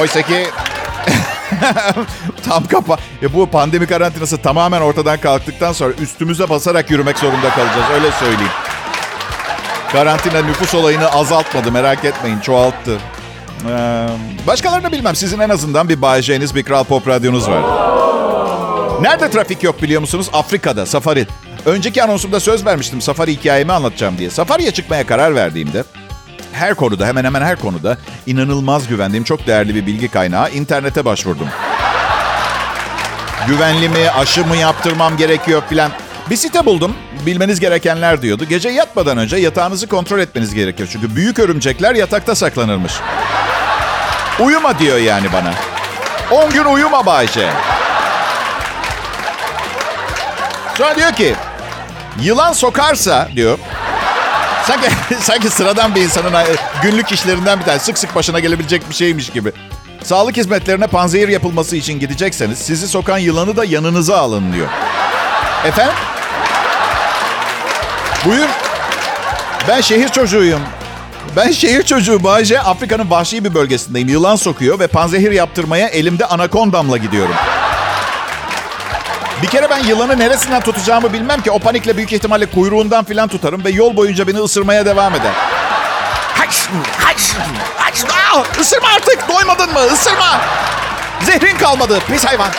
Oysa 0.00 0.22
ki 0.22 0.46
tam 2.48 2.66
kapa. 2.66 2.98
Ya 3.22 3.32
bu 3.34 3.46
pandemi 3.50 3.86
karantinası 3.86 4.38
tamamen 4.42 4.80
ortadan 4.80 5.20
kalktıktan 5.20 5.72
sonra 5.72 5.92
üstümüze 5.92 6.48
basarak 6.48 6.90
yürümek 6.90 7.18
zorunda 7.18 7.50
kalacağız. 7.50 7.90
Öyle 7.94 8.10
söyleyeyim. 8.12 8.52
Karantina 9.92 10.42
nüfus 10.42 10.74
olayını 10.74 11.12
azaltmadı 11.12 11.72
merak 11.72 12.04
etmeyin 12.04 12.40
çoğalttı. 12.40 12.98
Ee, 13.68 14.06
başkalarını 14.46 14.92
bilmem 14.92 15.16
sizin 15.16 15.38
en 15.38 15.48
azından 15.48 15.88
bir 15.88 16.02
Bay 16.02 16.22
J'niz 16.22 16.54
bir 16.54 16.62
Kral 16.62 16.84
Pop 16.84 17.08
radyonuz 17.08 17.48
var. 17.50 17.62
Nerede 19.02 19.30
trafik 19.30 19.62
yok 19.62 19.82
biliyor 19.82 20.00
musunuz? 20.00 20.30
Afrika'da, 20.32 20.86
safari. 20.86 21.26
Önceki 21.66 22.02
anonsumda 22.02 22.40
söz 22.40 22.66
vermiştim 22.66 23.00
safari 23.00 23.32
hikayemi 23.32 23.72
anlatacağım 23.72 24.18
diye. 24.18 24.30
Safari'ye 24.30 24.70
çıkmaya 24.70 25.06
karar 25.06 25.34
verdiğimde 25.34 25.84
her 26.52 26.74
konuda 26.74 27.06
hemen 27.06 27.24
hemen 27.24 27.42
her 27.42 27.56
konuda 27.56 27.98
inanılmaz 28.26 28.88
güvendiğim 28.88 29.24
çok 29.24 29.46
değerli 29.46 29.74
bir 29.74 29.86
bilgi 29.86 30.08
kaynağı 30.08 30.50
internete 30.50 31.04
başvurdum. 31.04 31.48
Güvenli 33.46 33.88
mi, 33.88 34.10
aşı 34.10 34.46
mı 34.46 34.56
yaptırmam 34.56 35.16
gerekiyor 35.16 35.62
filan. 35.68 35.90
Bir 36.30 36.36
site 36.36 36.66
buldum. 36.66 36.96
Bilmeniz 37.26 37.60
gerekenler 37.60 38.22
diyordu. 38.22 38.44
Gece 38.44 38.68
yatmadan 38.68 39.18
önce 39.18 39.36
yatağınızı 39.36 39.86
kontrol 39.86 40.18
etmeniz 40.18 40.54
gerekiyor. 40.54 40.88
Çünkü 40.92 41.16
büyük 41.16 41.38
örümcekler 41.38 41.94
yatakta 41.94 42.34
saklanırmış. 42.34 42.92
Uyuma 44.40 44.78
diyor 44.78 44.98
yani 44.98 45.26
bana. 45.32 45.52
10 46.30 46.50
gün 46.50 46.64
uyuma 46.64 47.06
Bayce. 47.06 47.50
Sonra 50.78 50.96
diyor 50.96 51.12
ki 51.12 51.34
yılan 52.22 52.52
sokarsa 52.52 53.28
diyor. 53.36 53.58
Sanki, 54.66 54.88
sanki 55.20 55.50
sıradan 55.50 55.94
bir 55.94 56.02
insanın 56.02 56.32
günlük 56.82 57.12
işlerinden 57.12 57.60
bir 57.60 57.64
tane 57.64 57.78
sık 57.78 57.98
sık 57.98 58.14
başına 58.14 58.40
gelebilecek 58.40 58.88
bir 58.90 58.94
şeymiş 58.94 59.30
gibi. 59.30 59.52
Sağlık 60.02 60.36
hizmetlerine 60.36 60.86
panzehir 60.86 61.28
yapılması 61.28 61.76
için 61.76 62.00
gidecekseniz 62.00 62.58
sizi 62.58 62.88
sokan 62.88 63.18
yılanı 63.18 63.56
da 63.56 63.64
yanınıza 63.64 64.18
alın 64.18 64.52
diyor. 64.52 64.68
Efendim? 65.64 65.94
Buyur. 68.26 68.48
Ben 69.68 69.80
şehir 69.80 70.08
çocuğuyum. 70.08 70.60
Ben 71.36 71.50
şehir 71.50 71.82
çocuğu 71.82 72.24
Bayce 72.24 72.60
Afrika'nın 72.60 73.10
vahşi 73.10 73.44
bir 73.44 73.54
bölgesindeyim. 73.54 74.08
Yılan 74.08 74.36
sokuyor 74.36 74.78
ve 74.78 74.86
panzehir 74.86 75.32
yaptırmaya 75.32 75.88
elimde 75.88 76.26
anakondamla 76.26 76.96
gidiyorum. 76.96 77.34
Bir 79.42 79.46
kere 79.46 79.70
ben 79.70 79.78
yılanı 79.84 80.18
neresinden 80.18 80.60
tutacağımı 80.60 81.12
bilmem 81.12 81.42
ki. 81.42 81.50
O 81.50 81.58
panikle 81.58 81.96
büyük 81.96 82.12
ihtimalle 82.12 82.46
kuyruğundan 82.46 83.04
filan 83.04 83.28
tutarım 83.28 83.64
ve 83.64 83.70
yol 83.70 83.96
boyunca 83.96 84.26
beni 84.26 84.38
ısırmaya 84.38 84.86
devam 84.86 85.14
eder. 85.14 85.32
Haç, 86.34 86.68
haç, 86.98 87.34
haç, 87.76 88.04
aa, 88.04 88.60
ısırma 88.60 88.88
artık. 88.96 89.28
Doymadın 89.28 89.72
mı? 89.72 89.80
Isırma. 89.92 90.40
Zehrin 91.22 91.56
kalmadı. 91.56 91.98
Pis 92.08 92.24
hayvan. 92.24 92.50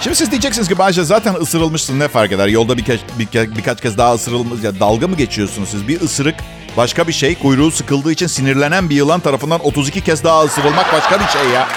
Şimdi 0.00 0.16
siz 0.16 0.30
diyeceksiniz 0.30 0.68
ki 0.68 0.78
Bayce 0.78 1.04
zaten 1.04 1.34
ısırılmışsın 1.34 2.00
ne 2.00 2.08
fark 2.08 2.32
eder? 2.32 2.46
Yolda 2.48 2.76
bir 2.78 2.84
ke- 2.84 2.98
bir 3.18 3.26
ke- 3.26 3.56
birkaç 3.56 3.80
kez 3.80 3.98
daha 3.98 4.14
ısırılmış. 4.14 4.62
Ya 4.64 4.80
dalga 4.80 5.08
mı 5.08 5.16
geçiyorsunuz 5.16 5.68
siz? 5.68 5.88
Bir 5.88 6.00
ısırık 6.00 6.34
başka 6.76 7.08
bir 7.08 7.12
şey. 7.12 7.34
Kuyruğu 7.38 7.70
sıkıldığı 7.70 8.12
için 8.12 8.26
sinirlenen 8.26 8.90
bir 8.90 8.94
yılan 8.94 9.20
tarafından 9.20 9.60
32 9.66 10.00
kez 10.00 10.24
daha 10.24 10.44
ısırılmak 10.44 10.92
başka 10.92 11.20
bir 11.20 11.26
şey 11.26 11.48
ya. 11.54 11.68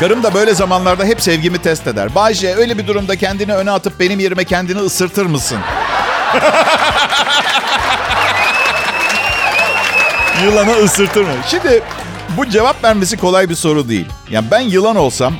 Karım 0.00 0.22
da 0.22 0.34
böyle 0.34 0.54
zamanlarda 0.54 1.04
hep 1.04 1.20
sevgimi 1.22 1.58
test 1.58 1.86
eder. 1.86 2.14
Bayce 2.14 2.54
öyle 2.54 2.78
bir 2.78 2.86
durumda 2.86 3.16
kendini 3.16 3.54
öne 3.54 3.70
atıp 3.70 4.00
benim 4.00 4.20
yerime 4.20 4.44
kendini 4.44 4.78
ısırtır 4.80 5.26
mısın? 5.26 5.58
Yılanı 10.44 10.72
ısırtır 10.72 11.22
mı? 11.22 11.28
Şimdi 11.46 11.82
bu 12.36 12.46
cevap 12.48 12.84
vermesi 12.84 13.16
kolay 13.16 13.48
bir 13.48 13.54
soru 13.54 13.88
değil. 13.88 14.06
Yani 14.30 14.46
ben 14.50 14.60
yılan 14.60 14.96
olsam 14.96 15.34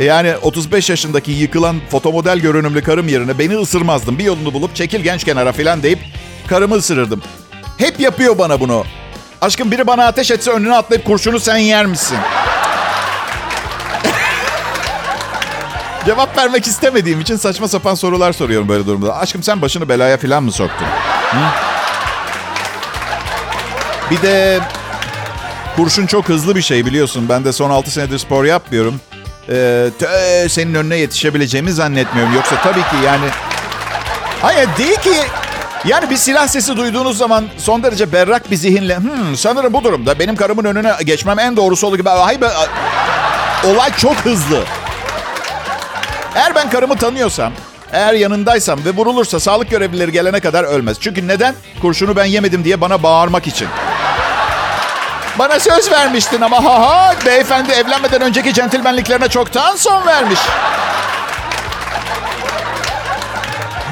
yani 0.00 0.36
35 0.36 0.90
yaşındaki 0.90 1.32
yıkılan 1.32 1.76
fotomodel 1.90 2.38
görünümlü 2.38 2.82
karım 2.82 3.08
yerine 3.08 3.38
beni 3.38 3.56
ısırmazdım. 3.56 4.18
Bir 4.18 4.24
yolunu 4.24 4.54
bulup 4.54 4.76
çekil 4.76 5.00
genç 5.00 5.24
kenara 5.24 5.52
falan 5.52 5.82
deyip 5.82 5.98
karımı 6.46 6.74
ısırırdım. 6.74 7.22
Hep 7.78 8.00
yapıyor 8.00 8.38
bana 8.38 8.60
bunu. 8.60 8.84
Aşkım 9.40 9.70
biri 9.70 9.86
bana 9.86 10.06
ateş 10.06 10.30
etse 10.30 10.50
önüne 10.50 10.76
atlayıp 10.76 11.04
kurşunu 11.04 11.40
sen 11.40 11.56
yer 11.56 11.86
misin? 11.86 12.16
Cevap 16.06 16.38
vermek 16.38 16.66
istemediğim 16.66 17.20
için 17.20 17.36
saçma 17.36 17.68
sapan 17.68 17.94
sorular 17.94 18.32
soruyorum 18.32 18.68
böyle 18.68 18.86
durumda. 18.86 19.16
Aşkım 19.16 19.42
sen 19.42 19.62
başını 19.62 19.88
belaya 19.88 20.16
falan 20.16 20.42
mı 20.42 20.52
soktun? 20.52 20.86
Hı? 21.30 21.38
Bir 24.10 24.22
de 24.22 24.60
kurşun 25.76 26.06
çok 26.06 26.28
hızlı 26.28 26.56
bir 26.56 26.62
şey 26.62 26.86
biliyorsun. 26.86 27.28
Ben 27.28 27.44
de 27.44 27.52
son 27.52 27.70
6 27.70 27.90
senedir 27.90 28.18
spor 28.18 28.44
yapmıyorum. 28.44 29.00
Ee, 29.48 29.90
tö, 29.98 30.48
senin 30.48 30.74
önüne 30.74 30.96
yetişebileceğimi 30.96 31.72
zannetmiyorum. 31.72 32.34
Yoksa 32.34 32.56
tabii 32.62 32.80
ki 32.80 32.96
yani... 33.04 33.24
Hayır 34.42 34.68
değil 34.78 34.96
ki... 34.96 35.14
Yani 35.84 36.10
bir 36.10 36.16
silah 36.16 36.46
sesi 36.46 36.76
duyduğunuz 36.76 37.18
zaman 37.18 37.44
son 37.58 37.82
derece 37.82 38.12
berrak 38.12 38.50
bir 38.50 38.56
zihinle... 38.56 38.96
Hmm, 38.96 39.36
sanırım 39.36 39.72
bu 39.72 39.84
durumda 39.84 40.18
benim 40.18 40.36
karımın 40.36 40.64
önüne 40.64 40.92
geçmem 41.04 41.38
en 41.38 41.56
doğrusu 41.56 41.86
olur 41.86 41.98
gibi... 41.98 42.08
Hayır, 42.08 42.40
olay 43.66 43.90
çok 43.96 44.16
hızlı. 44.16 44.64
Eğer 46.34 46.54
ben 46.54 46.70
karımı 46.70 46.96
tanıyorsam, 46.96 47.52
eğer 47.92 48.14
yanındaysam 48.14 48.84
ve 48.84 48.90
vurulursa 48.90 49.40
sağlık 49.40 49.70
görevlileri 49.70 50.12
gelene 50.12 50.40
kadar 50.40 50.64
ölmez. 50.64 50.96
Çünkü 51.00 51.28
neden? 51.28 51.54
Kurşunu 51.80 52.16
ben 52.16 52.24
yemedim 52.24 52.64
diye 52.64 52.80
bana 52.80 53.02
bağırmak 53.02 53.46
için. 53.46 53.68
Bana 55.38 55.60
söz 55.60 55.90
vermiştin 55.90 56.40
ama 56.40 56.64
ha 56.64 56.80
ha 56.80 57.14
beyefendi 57.26 57.72
evlenmeden 57.72 58.20
önceki 58.20 58.54
centilmenliklerine 58.54 59.28
çoktan 59.28 59.76
son 59.76 60.06
vermiş. 60.06 60.38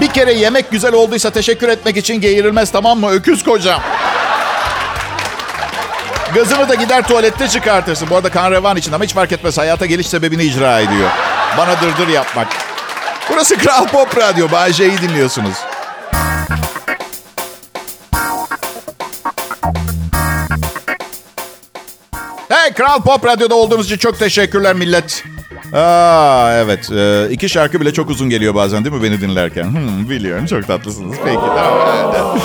Bir 0.00 0.08
kere 0.08 0.32
yemek 0.32 0.70
güzel 0.70 0.92
olduysa 0.92 1.30
teşekkür 1.30 1.68
etmek 1.68 1.96
için 1.96 2.20
geğirilmez 2.20 2.72
tamam 2.72 3.00
mı 3.00 3.10
öküz 3.10 3.44
kocam? 3.44 3.80
Gazını 6.34 6.68
da 6.68 6.74
gider 6.74 7.02
tuvalette 7.08 7.48
çıkartırsın. 7.48 8.10
Bu 8.10 8.16
arada 8.16 8.30
kan 8.30 8.50
revan 8.50 8.76
için 8.76 8.92
ama 8.92 9.04
hiç 9.04 9.14
fark 9.14 9.32
etmez. 9.32 9.58
Hayata 9.58 9.86
geliş 9.86 10.06
sebebini 10.06 10.42
icra 10.42 10.80
ediyor. 10.80 11.10
Bana 11.58 11.80
dırdır 11.80 12.08
yapmak. 12.08 12.48
Burası 13.30 13.58
Kral 13.58 13.86
Pop 13.86 14.16
Radyo. 14.16 14.50
Bay 14.52 14.72
J'yi 14.72 15.02
dinliyorsunuz. 15.02 15.54
Kral 22.74 23.02
Pop 23.02 23.24
Radyo'da 23.26 23.54
olduğunuz 23.54 23.86
için 23.86 23.96
çok 23.96 24.18
teşekkürler 24.18 24.74
millet. 24.76 25.24
Aa 25.72 26.52
evet. 26.54 26.90
Ee, 26.92 27.28
iki 27.30 27.48
şarkı 27.48 27.80
bile 27.80 27.92
çok 27.92 28.10
uzun 28.10 28.30
geliyor 28.30 28.54
bazen 28.54 28.84
değil 28.84 28.96
mi 28.96 29.02
beni 29.02 29.20
dinlerken? 29.20 29.64
Hmm, 29.64 30.10
biliyorum 30.10 30.46
çok 30.46 30.66
tatlısınız. 30.66 31.16
Peki 31.24 31.38
tamam. 31.40 32.38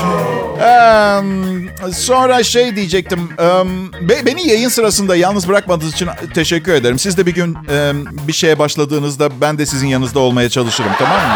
Ee, 0.62 1.92
sonra 1.94 2.44
şey 2.44 2.76
diyecektim. 2.76 3.30
Ee, 3.40 4.26
beni 4.26 4.48
yayın 4.48 4.70
sırasında 4.70 5.16
yalnız 5.16 5.48
bırakmadığınız 5.48 5.94
için 5.94 6.10
teşekkür 6.34 6.74
ederim. 6.74 7.00
Siz 7.00 7.18
de 7.18 7.26
bir 7.26 7.34
gün 7.34 7.58
e, 7.70 7.94
bir 8.28 8.34
şeye 8.34 8.60
başladığınızda 8.60 9.42
ben 9.42 9.58
de 9.58 9.66
sizin 9.66 9.88
yanınızda 9.88 10.20
olmaya 10.20 10.50
çalışırım 10.50 10.92
tamam 11.00 11.18
mı? 11.18 11.36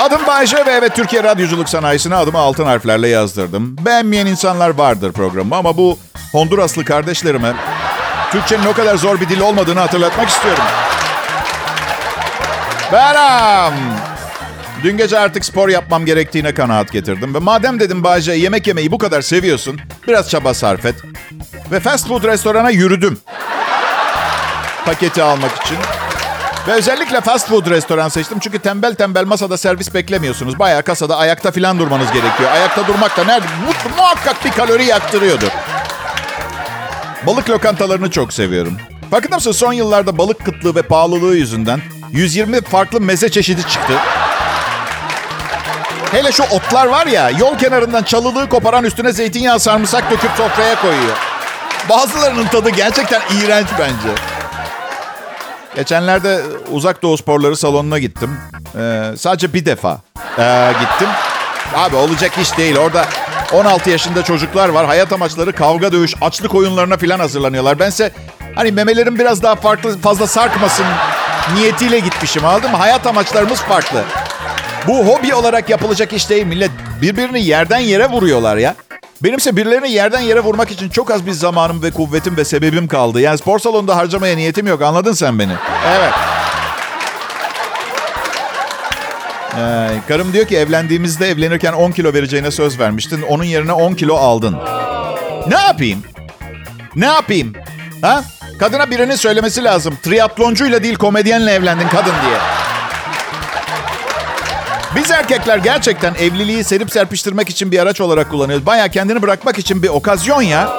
Adım 0.00 0.26
Bayce 0.26 0.56
ve 0.56 0.70
evet 0.70 0.96
Türkiye 0.96 1.22
Radyoculuk 1.22 1.68
Sanayisi'ne 1.68 2.14
adımı 2.14 2.38
altın 2.38 2.64
harflerle 2.64 3.08
yazdırdım. 3.08 3.76
Beğenmeyen 3.86 4.26
insanlar 4.26 4.70
vardır 4.78 5.12
programı 5.12 5.56
ama 5.56 5.76
bu 5.76 5.98
Honduraslı 6.32 6.84
kardeşlerime 6.84 7.52
Türkçenin 8.32 8.66
o 8.66 8.72
kadar 8.72 8.96
zor 8.96 9.20
bir 9.20 9.28
dil 9.28 9.40
olmadığını 9.40 9.80
hatırlatmak 9.80 10.28
istiyorum. 10.28 10.64
Beram. 12.92 13.74
Dün 14.82 14.96
gece 14.96 15.18
artık 15.18 15.44
spor 15.44 15.68
yapmam 15.68 16.06
gerektiğine 16.06 16.54
kanaat 16.54 16.92
getirdim. 16.92 17.34
Ve 17.34 17.38
madem 17.38 17.80
dedim 17.80 18.04
Bayce 18.04 18.32
yemek 18.32 18.66
yemeyi 18.66 18.90
bu 18.92 18.98
kadar 18.98 19.22
seviyorsun, 19.22 19.80
biraz 20.08 20.30
çaba 20.30 20.54
sarf 20.54 20.84
et. 20.84 20.94
Ve 21.72 21.80
fast 21.80 22.08
food 22.08 22.24
restorana 22.24 22.70
yürüdüm. 22.70 23.18
Paketi 24.84 25.22
almak 25.22 25.62
için. 25.64 25.76
Ve 26.68 26.72
özellikle 26.72 27.20
fast 27.20 27.48
food 27.48 27.70
restoran 27.70 28.08
seçtim. 28.08 28.38
Çünkü 28.38 28.58
tembel 28.58 28.94
tembel 28.94 29.24
masada 29.24 29.56
servis 29.56 29.94
beklemiyorsunuz. 29.94 30.58
Bayağı 30.58 30.82
kasada 30.82 31.16
ayakta 31.16 31.50
falan 31.50 31.78
durmanız 31.78 32.12
gerekiyor. 32.12 32.50
Ayakta 32.52 32.86
durmak 32.86 33.16
da 33.16 33.24
nerede? 33.24 33.46
Mu- 33.46 33.92
muhakkak 33.96 34.44
bir 34.44 34.50
kalori 34.50 34.84
yaktırıyordur. 34.84 35.48
Balık 37.26 37.50
lokantalarını 37.50 38.10
çok 38.10 38.32
seviyorum. 38.32 38.76
Farkında 39.10 39.36
mısın? 39.36 39.52
Son 39.52 39.72
yıllarda 39.72 40.18
balık 40.18 40.44
kıtlığı 40.44 40.74
ve 40.74 40.82
pahalılığı 40.82 41.36
yüzünden 41.36 41.80
120 42.12 42.60
farklı 42.60 43.00
meze 43.00 43.28
çeşidi 43.28 43.62
çıktı. 43.62 43.92
Hele 46.12 46.32
şu 46.32 46.42
otlar 46.42 46.86
var 46.86 47.06
ya 47.06 47.30
yol 47.30 47.58
kenarından 47.58 48.02
çalılığı 48.02 48.48
koparan 48.48 48.84
üstüne 48.84 49.12
zeytinyağı 49.12 49.60
sarımsak 49.60 50.10
döküp 50.10 50.30
sofraya 50.36 50.80
koyuyor. 50.80 51.16
Bazılarının 51.88 52.46
tadı 52.46 52.70
gerçekten 52.70 53.20
iğrenç 53.30 53.66
bence. 53.78 54.14
Geçenlerde 55.74 56.42
uzak 56.70 57.02
doğu 57.02 57.18
sporları 57.18 57.56
salonuna 57.56 57.98
gittim. 57.98 58.38
Ee, 58.76 59.02
sadece 59.18 59.54
bir 59.54 59.64
defa 59.64 60.00
ee, 60.38 60.72
gittim. 60.80 61.08
Abi 61.76 61.96
olacak 61.96 62.32
iş 62.38 62.58
değil. 62.58 62.76
Orada 62.76 63.04
16 63.52 63.90
yaşında 63.90 64.24
çocuklar 64.24 64.68
var. 64.68 64.86
Hayat 64.86 65.12
amaçları 65.12 65.52
kavga 65.52 65.92
dövüş, 65.92 66.14
açlık 66.20 66.54
oyunlarına 66.54 66.96
falan 66.96 67.18
hazırlanıyorlar. 67.18 67.78
Bense 67.78 68.12
hani 68.54 68.72
memelerim 68.72 69.18
biraz 69.18 69.42
daha 69.42 69.54
farklı, 69.54 69.98
fazla 69.98 70.26
sarkmasın 70.26 70.86
niyetiyle 71.54 71.98
gitmişim 71.98 72.44
aldım. 72.44 72.74
Hayat 72.74 73.06
amaçlarımız 73.06 73.60
farklı. 73.60 74.04
Bu 74.88 75.06
hobi 75.06 75.34
olarak 75.34 75.70
yapılacak 75.70 76.12
iş 76.12 76.30
değil. 76.30 76.46
Millet 76.46 76.70
birbirini 77.02 77.42
yerden 77.44 77.78
yere 77.78 78.06
vuruyorlar 78.08 78.56
ya. 78.56 78.74
Benimse 79.22 79.56
birilerini 79.56 79.90
yerden 79.90 80.20
yere 80.20 80.40
vurmak 80.40 80.70
için 80.70 80.88
çok 80.88 81.10
az 81.10 81.26
bir 81.26 81.32
zamanım 81.32 81.82
ve 81.82 81.90
kuvvetim 81.90 82.36
ve 82.36 82.44
sebebim 82.44 82.88
kaldı. 82.88 83.20
Yani 83.20 83.38
spor 83.38 83.58
salonunda 83.58 83.96
harcamaya 83.96 84.36
niyetim 84.36 84.66
yok. 84.66 84.82
Anladın 84.82 85.12
sen 85.12 85.38
beni? 85.38 85.52
Evet. 85.98 86.12
Ee, 89.58 89.88
karım 90.08 90.32
diyor 90.32 90.46
ki 90.46 90.56
evlendiğimizde 90.56 91.28
evlenirken 91.28 91.72
10 91.72 91.92
kilo 91.92 92.12
vereceğine 92.12 92.50
söz 92.50 92.78
vermiştin. 92.78 93.22
Onun 93.22 93.44
yerine 93.44 93.72
10 93.72 93.94
kilo 93.94 94.16
aldın. 94.16 94.56
Ne 95.48 95.60
yapayım? 95.60 96.02
Ne 96.96 97.06
yapayım? 97.06 97.52
Ha? 98.02 98.24
Kadına 98.58 98.90
birinin 98.90 99.14
söylemesi 99.14 99.64
lazım. 99.64 99.98
Triatloncuyla 100.02 100.82
değil 100.82 100.94
komedyenle 100.94 101.52
evlendin 101.52 101.88
kadın 101.88 102.12
diye. 102.26 102.38
Biz 104.96 105.10
erkekler 105.10 105.58
gerçekten 105.58 106.14
evliliği 106.14 106.64
serip 106.64 106.92
serpiştirmek 106.92 107.50
için 107.50 107.72
bir 107.72 107.78
araç 107.78 108.00
olarak 108.00 108.30
kullanıyoruz. 108.30 108.66
Baya 108.66 108.88
kendini 108.88 109.22
bırakmak 109.22 109.58
için 109.58 109.82
bir 109.82 109.88
okazyon 109.88 110.42
ya. 110.42 110.72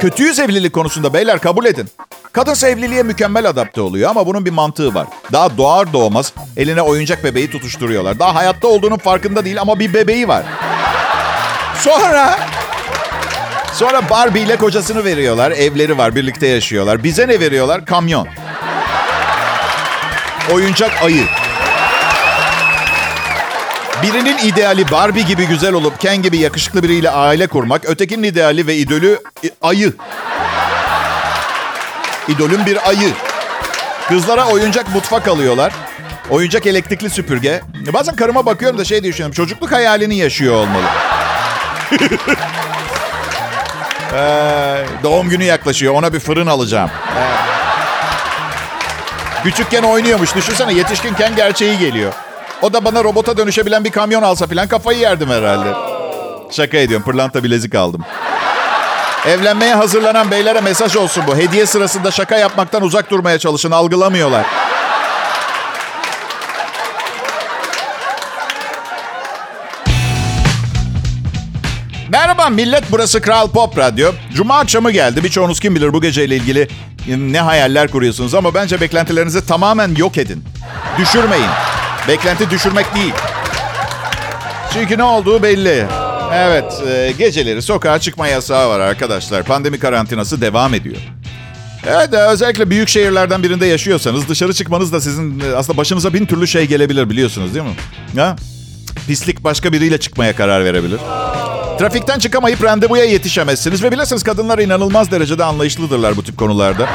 Kötüyüz 0.00 0.38
evlilik 0.40 0.72
konusunda 0.72 1.14
beyler 1.14 1.38
kabul 1.38 1.64
edin. 1.64 1.88
Kadınsa 2.32 2.68
evliliğe 2.68 3.02
mükemmel 3.02 3.48
adapte 3.48 3.80
oluyor 3.80 4.10
ama 4.10 4.26
bunun 4.26 4.44
bir 4.44 4.50
mantığı 4.50 4.94
var. 4.94 5.06
Daha 5.32 5.56
doğar 5.56 5.92
doğmaz 5.92 6.32
eline 6.56 6.82
oyuncak 6.82 7.24
bebeği 7.24 7.50
tutuşturuyorlar. 7.50 8.18
Daha 8.18 8.34
hayatta 8.34 8.68
olduğunun 8.68 8.96
farkında 8.96 9.44
değil 9.44 9.60
ama 9.60 9.78
bir 9.78 9.94
bebeği 9.94 10.28
var. 10.28 10.42
Sonra 11.78 12.38
Sonra 13.74 14.10
Barbie 14.10 14.42
ile 14.42 14.56
kocasını 14.56 15.04
veriyorlar. 15.04 15.50
Evleri 15.50 15.98
var, 15.98 16.14
birlikte 16.14 16.46
yaşıyorlar. 16.46 17.04
Bize 17.04 17.28
ne 17.28 17.40
veriyorlar? 17.40 17.86
Kamyon. 17.86 18.28
Oyuncak 20.52 21.02
ayı. 21.02 21.24
Birinin 24.02 24.38
ideali 24.38 24.90
Barbie 24.90 25.22
gibi 25.22 25.46
güzel 25.46 25.72
olup 25.72 26.00
Ken 26.00 26.22
gibi 26.22 26.38
yakışıklı 26.38 26.82
biriyle 26.82 27.10
aile 27.10 27.46
kurmak. 27.46 27.90
Ötekinin 27.90 28.22
ideali 28.22 28.66
ve 28.66 28.76
idolü 28.76 29.18
e, 29.44 29.50
ayı. 29.62 29.92
İdolün 32.28 32.66
bir 32.66 32.88
ayı. 32.88 33.12
Kızlara 34.08 34.48
oyuncak 34.48 34.94
mutfak 34.94 35.28
alıyorlar. 35.28 35.72
Oyuncak 36.30 36.66
elektrikli 36.66 37.10
süpürge. 37.10 37.60
Bazen 37.92 38.16
karıma 38.16 38.46
bakıyorum 38.46 38.78
da 38.78 38.84
şey 38.84 39.04
düşünüyorum. 39.04 39.34
Çocukluk 39.34 39.72
hayalini 39.72 40.16
yaşıyor 40.16 40.54
olmalı. 40.54 40.84
ee, 44.14 44.84
doğum 45.02 45.28
günü 45.28 45.44
yaklaşıyor. 45.44 45.94
Ona 45.94 46.12
bir 46.12 46.20
fırın 46.20 46.46
alacağım. 46.46 46.90
Ee, 47.18 47.22
küçükken 49.42 49.82
oynuyormuş. 49.82 50.34
Düşünsene 50.34 50.74
yetişkinken 50.74 51.36
gerçeği 51.36 51.78
geliyor. 51.78 52.12
O 52.62 52.72
da 52.72 52.84
bana 52.84 53.04
robota 53.04 53.36
dönüşebilen 53.36 53.84
bir 53.84 53.90
kamyon 53.90 54.22
alsa 54.22 54.46
falan 54.46 54.68
kafayı 54.68 54.98
yerdim 54.98 55.30
herhalde. 55.30 55.68
Şaka 56.50 56.76
ediyorum. 56.76 57.06
Pırlanta 57.06 57.44
bilezik 57.44 57.74
aldım. 57.74 58.04
Evlenmeye 59.26 59.74
hazırlanan 59.74 60.30
beylere 60.30 60.60
mesaj 60.60 60.96
olsun 60.96 61.24
bu. 61.26 61.36
Hediye 61.36 61.66
sırasında 61.66 62.10
şaka 62.10 62.36
yapmaktan 62.36 62.82
uzak 62.82 63.10
durmaya 63.10 63.38
çalışın. 63.38 63.70
Algılamıyorlar. 63.70 64.46
Merhaba 72.08 72.48
millet 72.48 72.84
burası 72.90 73.20
Kral 73.20 73.50
Pop 73.50 73.78
Radyo. 73.78 74.12
Cuma 74.34 74.58
akşamı 74.58 74.90
geldi. 74.90 75.24
Birçoğunuz 75.24 75.60
kim 75.60 75.74
bilir 75.74 75.92
bu 75.92 76.00
geceyle 76.00 76.36
ilgili 76.36 76.68
ne 77.06 77.40
hayaller 77.40 77.88
kuruyorsunuz 77.88 78.34
ama 78.34 78.54
bence 78.54 78.80
beklentilerinizi 78.80 79.46
tamamen 79.46 79.94
yok 79.94 80.18
edin. 80.18 80.44
Düşürmeyin. 80.98 81.50
Beklenti 82.08 82.50
düşürmek 82.50 82.94
değil. 82.94 83.14
Çünkü 84.72 84.98
ne 84.98 85.02
olduğu 85.02 85.42
belli. 85.42 85.86
Evet, 86.34 86.82
e, 86.88 87.12
geceleri 87.18 87.62
sokağa 87.62 87.98
çıkma 87.98 88.28
yasağı 88.28 88.68
var 88.68 88.80
arkadaşlar. 88.80 89.42
Pandemi 89.42 89.78
karantinası 89.78 90.40
devam 90.40 90.74
ediyor. 90.74 90.96
Evet, 91.86 92.14
e, 92.14 92.16
özellikle 92.16 92.70
büyük 92.70 92.88
şehirlerden 92.88 93.42
birinde 93.42 93.66
yaşıyorsanız 93.66 94.28
dışarı 94.28 94.52
çıkmanız 94.52 94.92
da 94.92 95.00
sizin 95.00 95.40
e, 95.40 95.54
aslında 95.56 95.76
başınıza 95.76 96.14
bin 96.14 96.26
türlü 96.26 96.46
şey 96.46 96.66
gelebilir 96.66 97.10
biliyorsunuz 97.10 97.54
değil 97.54 97.64
mi? 97.64 97.74
Ha? 98.16 98.36
Pislik 99.06 99.44
başka 99.44 99.72
biriyle 99.72 99.98
çıkmaya 100.00 100.36
karar 100.36 100.64
verebilir. 100.64 100.98
Trafikten 101.78 102.18
çıkamayıp 102.18 102.64
randevuya 102.64 103.04
yetişemezsiniz 103.04 103.82
ve 103.82 103.92
bilirsiniz 103.92 104.22
kadınlar 104.22 104.58
inanılmaz 104.58 105.10
derecede 105.10 105.44
anlayışlıdırlar 105.44 106.16
bu 106.16 106.24
tip 106.24 106.38
konularda. 106.38 106.88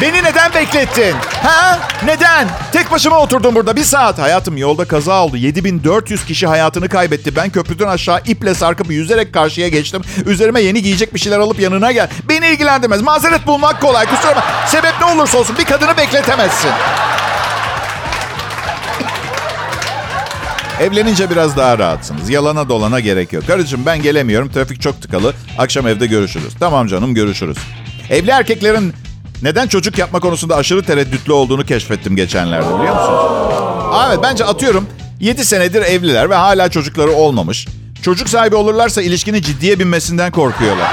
Beni 0.00 0.22
neden 0.22 0.54
beklettin? 0.54 1.16
Ha? 1.42 1.78
Neden? 2.04 2.48
Tek 2.72 2.90
başıma 2.90 3.18
oturdum 3.18 3.54
burada 3.54 3.76
bir 3.76 3.84
saat. 3.84 4.18
Hayatım 4.18 4.56
yolda 4.56 4.84
kaza 4.84 5.24
oldu. 5.24 5.36
7400 5.36 6.24
kişi 6.24 6.46
hayatını 6.46 6.88
kaybetti. 6.88 7.36
Ben 7.36 7.50
köprüden 7.50 7.88
aşağı 7.88 8.20
iple 8.26 8.54
sarkıp 8.54 8.90
yüzerek 8.90 9.34
karşıya 9.34 9.68
geçtim. 9.68 10.02
Üzerime 10.26 10.60
yeni 10.60 10.82
giyecek 10.82 11.14
bir 11.14 11.18
şeyler 11.20 11.38
alıp 11.38 11.60
yanına 11.60 11.92
gel. 11.92 12.08
Beni 12.28 12.46
ilgilendirmez. 12.46 13.02
Mazeret 13.02 13.46
bulmak 13.46 13.80
kolay. 13.80 14.06
Kusura 14.06 14.36
bakma. 14.36 14.66
Sebep 14.66 14.94
ne 15.00 15.06
olursa 15.06 15.38
olsun 15.38 15.56
bir 15.58 15.64
kadını 15.64 15.96
bekletemezsin. 15.96 16.70
Evlenince 20.80 21.30
biraz 21.30 21.56
daha 21.56 21.78
rahatsınız. 21.78 22.30
Yalana 22.30 22.68
dolana 22.68 23.00
gerek 23.00 23.32
yok. 23.32 23.46
Karıcığım 23.46 23.86
ben 23.86 24.02
gelemiyorum. 24.02 24.52
Trafik 24.52 24.82
çok 24.82 25.02
tıkalı. 25.02 25.34
Akşam 25.58 25.86
evde 25.86 26.06
görüşürüz. 26.06 26.54
Tamam 26.60 26.86
canım 26.86 27.14
görüşürüz. 27.14 27.58
Evli 28.10 28.30
erkeklerin 28.30 28.94
neden 29.42 29.66
çocuk 29.68 29.98
yapma 29.98 30.20
konusunda 30.20 30.56
aşırı 30.56 30.82
tereddütlü 30.82 31.32
olduğunu 31.32 31.64
keşfettim 31.64 32.16
geçenlerde 32.16 32.78
biliyor 32.78 32.94
musunuz? 32.94 33.20
Evet 34.08 34.18
bence 34.22 34.44
atıyorum 34.44 34.86
7 35.20 35.44
senedir 35.44 35.82
evliler 35.82 36.30
ve 36.30 36.34
hala 36.34 36.68
çocukları 36.68 37.12
olmamış. 37.12 37.66
Çocuk 38.02 38.28
sahibi 38.28 38.56
olurlarsa 38.56 39.02
ilişkinin 39.02 39.40
ciddiye 39.42 39.78
binmesinden 39.78 40.32
korkuyorlar. 40.32 40.88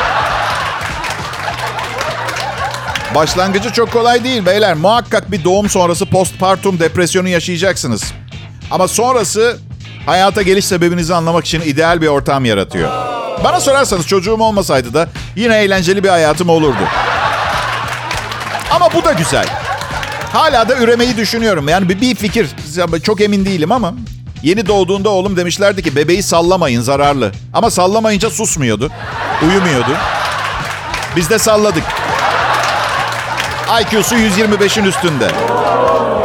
Başlangıcı 3.16 3.72
çok 3.72 3.92
kolay 3.92 4.24
değil 4.24 4.46
beyler. 4.46 4.74
Muhakkak 4.74 5.32
bir 5.32 5.44
doğum 5.44 5.70
sonrası 5.70 6.06
postpartum 6.06 6.80
depresyonu 6.80 7.28
yaşayacaksınız. 7.30 8.14
Ama 8.72 8.88
sonrası 8.88 9.58
hayata 10.06 10.42
geliş 10.42 10.66
sebebinizi 10.66 11.16
anlamak 11.16 11.46
için 11.46 11.62
ideal 11.62 12.02
bir 12.02 12.08
ortam 12.08 12.46
yaratıyor. 12.46 12.90
Bana 13.44 13.60
sorarsanız 13.60 14.08
çocuğum 14.08 14.42
olmasaydı 14.42 14.94
da 14.94 15.10
yine 15.36 15.58
eğlenceli 15.58 16.04
bir 16.04 16.10
hayatım 16.10 16.50
olurdu. 16.50 16.84
Bu 18.96 19.04
da 19.04 19.14
güzel. 19.14 19.46
Hala 20.34 20.70
da 20.70 20.78
üremeyi 20.78 21.18
düşünüyorum. 21.18 21.70
Yani 21.70 21.90
bir, 21.90 22.02
bir 22.02 22.16
fikir. 22.16 22.48
Çok 23.04 23.22
emin 23.22 23.46
değilim 23.46 23.72
ama. 23.72 23.94
Yeni 24.44 24.68
doğduğunda 24.68 25.10
oğlum 25.10 25.38
demişlerdi 25.38 25.84
ki 25.84 25.96
bebeği 25.96 26.24
sallamayın 26.24 26.82
zararlı. 26.82 27.32
Ama 27.54 27.72
sallamayınca 27.72 28.30
susmuyordu. 28.30 28.92
Uyumuyordu. 29.42 29.92
Biz 31.16 31.30
de 31.30 31.40
salladık. 31.40 31.84
IQ'su 33.82 34.16
125'in 34.16 34.84
üstünde. 34.84 35.30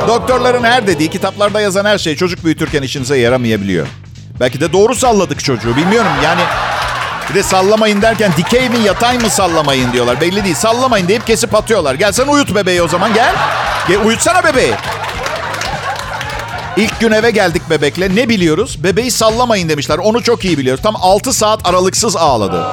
Doktorların 0.08 0.64
her 0.64 0.86
dediği 0.86 1.10
kitaplarda 1.10 1.60
yazan 1.60 1.84
her 1.84 1.98
şey 1.98 2.16
çocuk 2.16 2.44
büyütürken 2.44 2.82
işinize 2.82 3.18
yaramayabiliyor. 3.18 3.86
Belki 4.40 4.60
de 4.60 4.72
doğru 4.72 4.94
salladık 4.94 5.44
çocuğu 5.44 5.76
bilmiyorum 5.76 6.12
yani. 6.24 6.40
Bir 7.30 7.34
de 7.34 7.42
sallamayın 7.42 8.02
derken 8.02 8.32
dikey 8.36 8.68
mi 8.68 8.78
yatay 8.86 9.18
mı 9.18 9.30
sallamayın 9.30 9.92
diyorlar. 9.92 10.20
Belli 10.20 10.44
değil. 10.44 10.54
Sallamayın 10.54 11.08
deyip 11.08 11.26
kesip 11.26 11.54
atıyorlar. 11.54 11.94
Gel 11.94 12.12
sen 12.12 12.26
uyut 12.26 12.54
bebeği 12.54 12.82
o 12.82 12.88
zaman 12.88 13.14
gel. 13.14 13.34
Gel 13.88 14.04
uyutsana 14.04 14.44
bebeği. 14.44 14.74
İlk 16.76 17.00
gün 17.00 17.12
eve 17.12 17.30
geldik 17.30 17.62
bebekle. 17.70 18.16
Ne 18.16 18.28
biliyoruz? 18.28 18.84
Bebeği 18.84 19.10
sallamayın 19.10 19.68
demişler. 19.68 19.98
Onu 19.98 20.22
çok 20.22 20.44
iyi 20.44 20.58
biliyoruz. 20.58 20.82
Tam 20.82 20.96
6 20.96 21.32
saat 21.32 21.68
aralıksız 21.68 22.16
ağladı. 22.16 22.66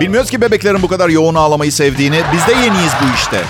Bilmiyoruz 0.00 0.30
ki 0.30 0.40
bebeklerin 0.40 0.82
bu 0.82 0.88
kadar 0.88 1.08
yoğun 1.08 1.34
ağlamayı 1.34 1.72
sevdiğini. 1.72 2.22
Biz 2.32 2.46
de 2.46 2.52
yeniyiz 2.52 2.92
bu 3.02 3.06
işte. 3.16 3.40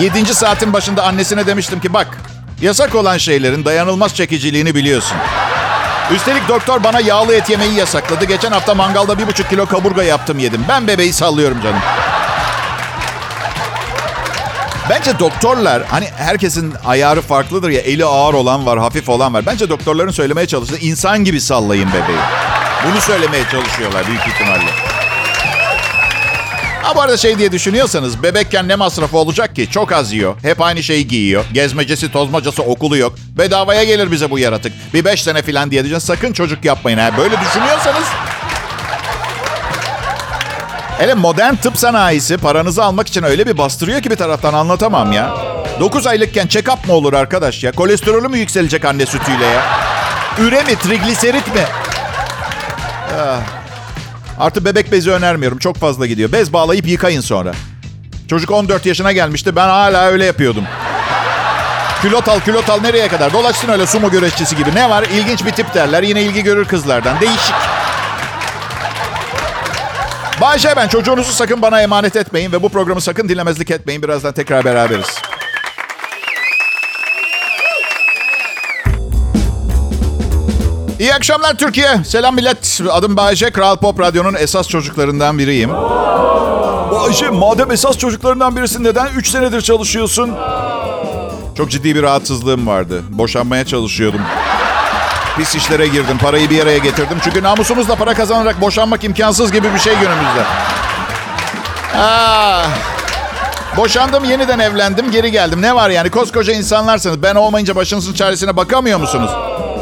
7. 0.00 0.34
saatin 0.34 0.72
başında 0.72 1.02
annesine 1.02 1.46
demiştim 1.46 1.80
ki 1.80 1.92
bak 1.92 2.18
yasak 2.62 2.94
olan 2.94 3.18
şeylerin 3.18 3.64
dayanılmaz 3.64 4.14
çekiciliğini 4.14 4.74
biliyorsun. 4.74 5.16
Üstelik 6.14 6.48
doktor 6.48 6.84
bana 6.84 7.00
yağlı 7.00 7.34
et 7.34 7.50
yemeyi 7.50 7.74
yasakladı. 7.74 8.24
Geçen 8.24 8.52
hafta 8.52 8.74
mangalda 8.74 9.18
bir 9.18 9.26
buçuk 9.26 9.50
kilo 9.50 9.66
kaburga 9.66 10.02
yaptım 10.02 10.38
yedim. 10.38 10.64
Ben 10.68 10.86
bebeği 10.86 11.12
sallıyorum 11.12 11.62
canım. 11.62 11.80
Bence 14.90 15.18
doktorlar 15.18 15.82
hani 15.90 16.06
herkesin 16.16 16.74
ayarı 16.86 17.22
farklıdır 17.22 17.70
ya 17.70 17.80
eli 17.80 18.04
ağır 18.04 18.34
olan 18.34 18.66
var 18.66 18.78
hafif 18.78 19.08
olan 19.08 19.34
var. 19.34 19.46
Bence 19.46 19.68
doktorların 19.68 20.10
söylemeye 20.10 20.46
çalıştığı 20.46 20.78
insan 20.78 21.24
gibi 21.24 21.40
sallayın 21.40 21.88
bebeği. 21.88 22.18
Bunu 22.86 23.00
söylemeye 23.00 23.44
çalışıyorlar 23.50 24.06
büyük 24.06 24.26
ihtimalle. 24.26 24.99
Ha 26.82 26.96
bu 26.96 27.00
arada 27.00 27.16
şey 27.16 27.38
diye 27.38 27.52
düşünüyorsanız 27.52 28.22
bebekken 28.22 28.68
ne 28.68 28.76
masrafı 28.76 29.18
olacak 29.18 29.56
ki? 29.56 29.70
Çok 29.70 29.92
az 29.92 30.12
yiyor. 30.12 30.34
Hep 30.42 30.60
aynı 30.60 30.82
şeyi 30.82 31.08
giyiyor. 31.08 31.44
Gezmecesi 31.52 32.12
tozmacası 32.12 32.62
okulu 32.62 32.96
yok. 32.96 33.14
Bedavaya 33.38 33.84
gelir 33.84 34.10
bize 34.12 34.30
bu 34.30 34.38
yaratık. 34.38 34.72
Bir 34.94 35.04
beş 35.04 35.22
sene 35.22 35.42
falan 35.42 35.70
diye 35.70 35.82
diyeceğiz. 35.82 36.04
Sakın 36.04 36.32
çocuk 36.32 36.64
yapmayın. 36.64 36.98
Ha. 36.98 37.10
Böyle 37.18 37.40
düşünüyorsanız 37.40 38.04
Hele 40.98 41.14
modern 41.14 41.54
tıp 41.54 41.78
sanayisi 41.78 42.36
paranızı 42.36 42.84
almak 42.84 43.08
için 43.08 43.22
öyle 43.22 43.46
bir 43.46 43.58
bastırıyor 43.58 44.02
ki 44.02 44.10
bir 44.10 44.16
taraftan 44.16 44.54
anlatamam 44.54 45.12
ya. 45.12 45.34
9 45.80 46.06
aylıkken 46.06 46.46
check-up 46.46 46.86
mı 46.86 46.92
olur 46.92 47.12
arkadaş 47.12 47.64
ya? 47.64 47.72
Kolesterolü 47.72 48.28
mü 48.28 48.38
yükselecek 48.38 48.84
anne 48.84 49.06
sütüyle 49.06 49.46
ya? 49.46 49.62
Üre 50.38 50.62
mi, 50.62 50.76
trigliserit 50.78 51.54
mi? 51.54 51.62
Ah. 53.20 53.59
Artı 54.40 54.64
bebek 54.64 54.92
bezi 54.92 55.10
önermiyorum. 55.10 55.58
Çok 55.58 55.76
fazla 55.76 56.06
gidiyor. 56.06 56.32
Bez 56.32 56.52
bağlayıp 56.52 56.86
yıkayın 56.86 57.20
sonra. 57.20 57.52
Çocuk 58.28 58.50
14 58.50 58.86
yaşına 58.86 59.12
gelmişti. 59.12 59.56
Ben 59.56 59.68
hala 59.68 60.06
öyle 60.06 60.24
yapıyordum. 60.24 60.64
Külot 62.02 62.28
al, 62.28 62.40
külot 62.40 62.70
al 62.70 62.80
nereye 62.80 63.08
kadar? 63.08 63.32
Dolaşsın 63.32 63.68
öyle 63.68 63.86
sumo 63.86 64.10
güreşçisi 64.10 64.56
gibi. 64.56 64.74
Ne 64.74 64.90
var? 64.90 65.02
İlginç 65.02 65.46
bir 65.46 65.50
tip 65.50 65.74
derler. 65.74 66.02
Yine 66.02 66.22
ilgi 66.22 66.42
görür 66.42 66.64
kızlardan. 66.64 67.20
Değişik. 67.20 67.54
Bayşe 70.40 70.76
ben 70.76 70.88
çocuğunuzu 70.88 71.32
sakın 71.32 71.62
bana 71.62 71.82
emanet 71.82 72.16
etmeyin 72.16 72.52
ve 72.52 72.62
bu 72.62 72.68
programı 72.68 73.00
sakın 73.00 73.28
dinlemezlik 73.28 73.70
etmeyin. 73.70 74.02
Birazdan 74.02 74.32
tekrar 74.32 74.64
beraberiz. 74.64 75.29
İyi 81.00 81.14
akşamlar 81.14 81.54
Türkiye. 81.54 82.04
Selam 82.04 82.34
millet. 82.34 82.80
Adım 82.90 83.16
Bayece. 83.16 83.50
Kral 83.50 83.76
Pop 83.76 84.00
Radyo'nun 84.00 84.34
esas 84.34 84.68
çocuklarından 84.68 85.38
biriyim. 85.38 85.70
Bayece 86.92 87.30
madem 87.30 87.70
esas 87.70 87.98
çocuklarından 87.98 88.56
birisin 88.56 88.84
neden 88.84 89.06
3 89.06 89.30
senedir 89.30 89.60
çalışıyorsun? 89.60 90.30
Çok 91.56 91.70
ciddi 91.70 91.94
bir 91.94 92.02
rahatsızlığım 92.02 92.66
vardı. 92.66 93.02
Boşanmaya 93.10 93.66
çalışıyordum. 93.66 94.20
Pis 95.36 95.54
işlere 95.54 95.86
girdim. 95.86 96.18
Parayı 96.18 96.50
bir 96.50 96.62
araya 96.62 96.78
getirdim. 96.78 97.18
Çünkü 97.24 97.42
namusumuzla 97.42 97.94
para 97.94 98.14
kazanarak 98.14 98.60
boşanmak 98.60 99.04
imkansız 99.04 99.52
gibi 99.52 99.74
bir 99.74 99.78
şey 99.78 99.94
günümüzde. 99.94 100.42
Ah. 101.96 102.66
Boşandım, 103.76 104.24
yeniden 104.24 104.58
evlendim, 104.58 105.10
geri 105.10 105.30
geldim. 105.30 105.62
Ne 105.62 105.74
var 105.74 105.90
yani? 105.90 106.10
Koskoca 106.10 106.52
insanlarsınız. 106.52 107.22
Ben 107.22 107.34
olmayınca 107.34 107.76
başınızın 107.76 108.12
çaresine 108.12 108.56
bakamıyor 108.56 108.98
musunuz? 108.98 109.30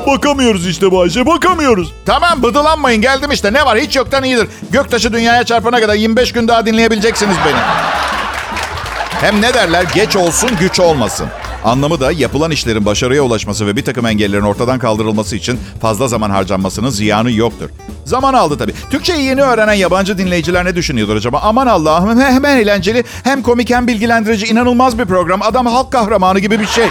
Bakamıyoruz 0.09 0.67
işte 0.67 0.93
Bayşe, 0.93 1.27
bakamıyoruz. 1.27 1.93
Tamam, 2.07 2.43
bıdılanmayın. 2.43 3.03
Geldim 3.03 3.31
işte. 3.31 3.53
Ne 3.53 3.65
var? 3.65 3.79
Hiç 3.79 3.97
yoktan 3.97 4.25
iyidir. 4.25 4.49
Göktaşı 4.71 5.13
dünyaya 5.13 5.45
çarpana 5.45 5.81
kadar 5.81 5.95
25 5.95 6.33
gün 6.33 6.49
daha 6.49 6.67
dinleyebileceksiniz 6.67 7.37
beni. 7.47 7.57
Hem 9.21 9.43
ne 9.43 9.55
derler? 9.55 9.85
Geç 9.95 10.17
olsun, 10.17 10.51
güç 10.61 10.81
olmasın. 10.81 11.27
Anlamı 11.65 12.01
da 12.01 12.13
yapılan 12.13 12.51
işlerin 12.51 12.87
başarıya 12.87 13.23
ulaşması 13.23 13.67
ve 13.67 13.77
bir 13.77 13.85
takım 13.85 14.07
engellerin 14.07 14.43
ortadan 14.43 14.79
kaldırılması 14.79 15.37
için 15.37 15.61
fazla 15.83 16.09
zaman 16.09 16.31
harcanmasının 16.31 16.91
ziyanı 16.91 17.33
yoktur. 17.33 17.71
Zaman 18.05 18.35
aldı 18.35 18.59
tabii. 18.59 18.75
Türkçeyi 18.91 19.25
yeni 19.25 19.43
öğrenen 19.43 19.73
yabancı 19.73 20.19
dinleyiciler 20.19 20.65
ne 20.65 20.75
düşünüyordur 20.75 21.17
acaba? 21.17 21.41
Aman 21.43 21.67
Allah'ım 21.67 22.21
hem 22.21 22.45
eğlenceli 22.45 23.05
hem 23.25 23.43
komik 23.43 23.71
hem 23.71 23.87
bilgilendirici 23.87 24.47
inanılmaz 24.47 24.99
bir 24.99 25.05
program. 25.05 25.43
Adam 25.43 25.67
halk 25.67 25.93
kahramanı 25.93 26.39
gibi 26.39 26.61
bir 26.61 26.67
şey. 26.67 26.87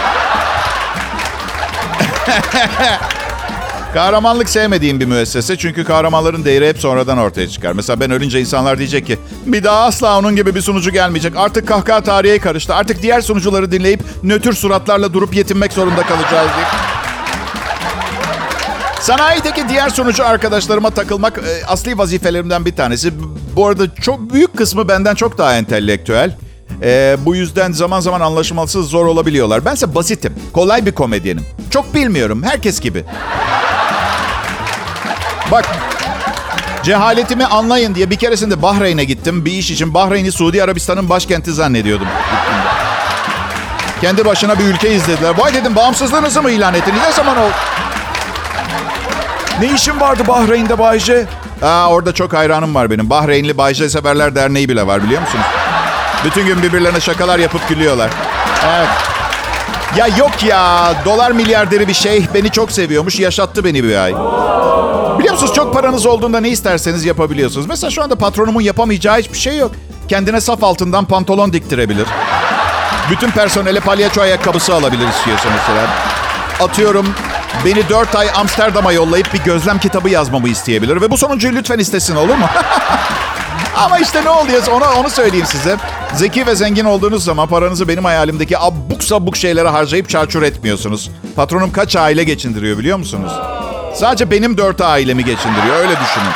Kahramanlık 3.94 4.48
sevmediğim 4.48 5.00
bir 5.00 5.04
müessese 5.06 5.56
çünkü 5.56 5.84
kahramanların 5.84 6.44
değeri 6.44 6.68
hep 6.68 6.78
sonradan 6.78 7.18
ortaya 7.18 7.48
çıkar. 7.48 7.72
Mesela 7.72 8.00
ben 8.00 8.10
ölünce 8.10 8.40
insanlar 8.40 8.78
diyecek 8.78 9.06
ki 9.06 9.18
bir 9.46 9.64
daha 9.64 9.84
asla 9.84 10.18
onun 10.18 10.36
gibi 10.36 10.54
bir 10.54 10.60
sunucu 10.60 10.90
gelmeyecek. 10.90 11.36
Artık 11.36 11.68
kahkaha 11.68 12.00
tarihe 12.00 12.38
karıştı. 12.38 12.74
Artık 12.74 13.02
diğer 13.02 13.20
sunucuları 13.20 13.72
dinleyip 13.72 14.00
nötr 14.22 14.52
suratlarla 14.52 15.14
durup 15.14 15.34
yetinmek 15.34 15.72
zorunda 15.72 16.02
kalacağız 16.02 16.50
diye. 16.56 16.66
Sanayideki 19.00 19.68
diğer 19.68 19.88
sunucu 19.88 20.26
arkadaşlarıma 20.26 20.90
takılmak 20.90 21.38
e, 21.38 21.66
asli 21.66 21.98
vazifelerimden 21.98 22.64
bir 22.64 22.76
tanesi. 22.76 23.12
Bu 23.56 23.66
arada 23.66 23.94
çok 23.94 24.32
büyük 24.32 24.56
kısmı 24.56 24.88
benden 24.88 25.14
çok 25.14 25.38
daha 25.38 25.56
entelektüel. 25.56 26.36
E, 26.82 27.16
bu 27.20 27.34
yüzden 27.34 27.72
zaman 27.72 28.00
zaman 28.00 28.20
anlaşılması 28.20 28.82
zor 28.82 29.06
olabiliyorlar. 29.06 29.64
Bense 29.64 29.94
basitim, 29.94 30.34
kolay 30.52 30.86
bir 30.86 30.92
komedyenim. 30.92 31.46
Çok 31.70 31.94
bilmiyorum, 31.94 32.42
herkes 32.42 32.80
gibi. 32.80 33.04
Bak 35.50 35.64
cehaletimi 36.82 37.46
anlayın 37.46 37.94
diye 37.94 38.10
bir 38.10 38.16
keresinde 38.16 38.62
Bahreyn'e 38.62 39.04
gittim. 39.04 39.44
Bir 39.44 39.52
iş 39.52 39.70
için 39.70 39.94
Bahreyn'i 39.94 40.32
Suudi 40.32 40.62
Arabistan'ın 40.62 41.08
başkenti 41.08 41.52
zannediyordum. 41.52 42.06
Kendi 44.00 44.24
başına 44.24 44.58
bir 44.58 44.64
ülke 44.64 44.94
izlediler. 44.94 45.38
Vay 45.38 45.54
dedim 45.54 45.76
bağımsızlığınızı 45.76 46.42
mı 46.42 46.50
ilan 46.50 46.74
ettiniz? 46.74 47.00
Ne 47.06 47.12
zaman 47.12 47.36
oldu? 47.38 47.52
Ne 49.60 49.74
işin 49.74 50.00
vardı 50.00 50.22
Bahreyn'de 50.28 50.78
Bayce? 50.78 51.26
Aa, 51.62 51.88
orada 51.90 52.14
çok 52.14 52.32
hayranım 52.32 52.74
var 52.74 52.90
benim. 52.90 53.10
Bahreynli 53.10 53.58
Bayce 53.58 53.88
Severler 53.88 54.34
Derneği 54.34 54.68
bile 54.68 54.86
var 54.86 55.02
biliyor 55.02 55.20
musunuz? 55.20 55.44
Bütün 56.24 56.46
gün 56.46 56.62
birbirlerine 56.62 57.00
şakalar 57.00 57.38
yapıp 57.38 57.68
gülüyorlar. 57.68 58.10
Evet. 58.66 58.88
Ya 59.96 60.06
yok 60.06 60.42
ya. 60.42 60.94
Dolar 61.04 61.30
milyarderi 61.30 61.88
bir 61.88 61.94
şey 61.94 62.26
beni 62.34 62.50
çok 62.50 62.72
seviyormuş. 62.72 63.20
Yaşattı 63.20 63.64
beni 63.64 63.84
bir 63.84 63.96
ay. 63.96 64.14
Biliyor 65.18 65.34
musunuz 65.34 65.54
çok 65.54 65.74
paranız 65.74 66.06
olduğunda 66.06 66.40
ne 66.40 66.48
isterseniz 66.48 67.04
yapabiliyorsunuz. 67.04 67.66
Mesela 67.66 67.90
şu 67.90 68.02
anda 68.02 68.16
patronumun 68.16 68.60
yapamayacağı 68.60 69.18
hiçbir 69.18 69.38
şey 69.38 69.56
yok. 69.56 69.72
Kendine 70.08 70.40
saf 70.40 70.64
altından 70.64 71.04
pantolon 71.04 71.52
diktirebilir. 71.52 72.06
Bütün 73.10 73.30
personele 73.30 73.80
palyaço 73.80 74.20
ayakkabısı 74.20 74.74
alabilir 74.74 75.08
istiyorsa 75.08 75.48
mesela. 75.56 75.86
Atıyorum 76.60 77.14
beni 77.64 77.88
4 77.88 78.14
ay 78.16 78.28
Amsterdam'a 78.36 78.92
yollayıp 78.92 79.34
bir 79.34 79.38
gözlem 79.38 79.78
kitabı 79.78 80.08
yazmamı 80.08 80.48
isteyebilir. 80.48 81.00
Ve 81.00 81.10
bu 81.10 81.18
sonuncuyu 81.18 81.54
lütfen 81.54 81.78
istesin 81.78 82.16
olur 82.16 82.34
mu? 82.34 82.46
Ama 83.78 83.98
işte 83.98 84.24
ne 84.24 84.30
oluyorsa 84.30 84.72
ona 84.72 84.92
onu 84.92 85.10
söyleyeyim 85.10 85.46
size. 85.46 85.76
Zeki 86.14 86.46
ve 86.46 86.54
zengin 86.54 86.84
olduğunuz 86.84 87.24
zaman 87.24 87.48
paranızı 87.48 87.88
benim 87.88 88.04
hayalimdeki 88.04 88.58
abuk 88.58 89.04
sabuk 89.04 89.36
şeylere 89.36 89.68
harcayıp 89.68 90.08
çarçur 90.08 90.42
etmiyorsunuz. 90.42 91.10
Patronum 91.36 91.72
kaç 91.72 91.96
aile 91.96 92.24
geçindiriyor 92.24 92.78
biliyor 92.78 92.98
musunuz? 92.98 93.32
Sadece 93.94 94.30
benim 94.30 94.58
dört 94.58 94.80
ailemi 94.80 95.24
geçindiriyor 95.24 95.76
öyle 95.76 95.92
düşünün. 95.92 96.32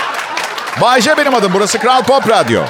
Bayce 0.80 1.16
benim 1.16 1.34
adım 1.34 1.52
burası 1.54 1.78
Kral 1.78 2.02
Pop 2.02 2.28
Radyo. 2.28 2.62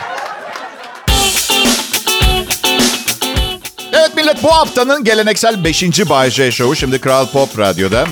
Evet 3.93 4.17
millet 4.17 4.43
bu 4.43 4.55
haftanın 4.55 5.05
geleneksel 5.05 5.65
5. 5.65 5.83
Bayce 6.09 6.53
Show'u 6.53 6.77
şimdi 6.77 7.01
Kral 7.01 7.27
Pop 7.27 7.59
Radyo'da. 7.59 8.07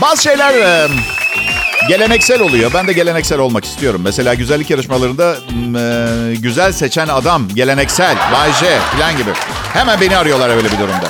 Bazı 0.00 0.22
şeyler 0.22 0.54
geleneksel 1.88 2.40
oluyor. 2.40 2.70
Ben 2.74 2.88
de 2.88 2.92
geleneksel 2.92 3.38
olmak 3.38 3.64
istiyorum. 3.64 4.00
Mesela 4.04 4.34
güzellik 4.34 4.70
yarışmalarında 4.70 5.36
e, 5.78 6.34
güzel 6.34 6.72
seçen 6.72 7.08
adam, 7.08 7.48
geleneksel, 7.54 8.16
Bayce 8.32 8.78
falan 8.78 9.16
gibi. 9.16 9.30
Hemen 9.72 10.00
beni 10.00 10.16
arıyorlar 10.16 10.48
öyle 10.48 10.72
bir 10.72 10.78
durumda. 10.78 11.08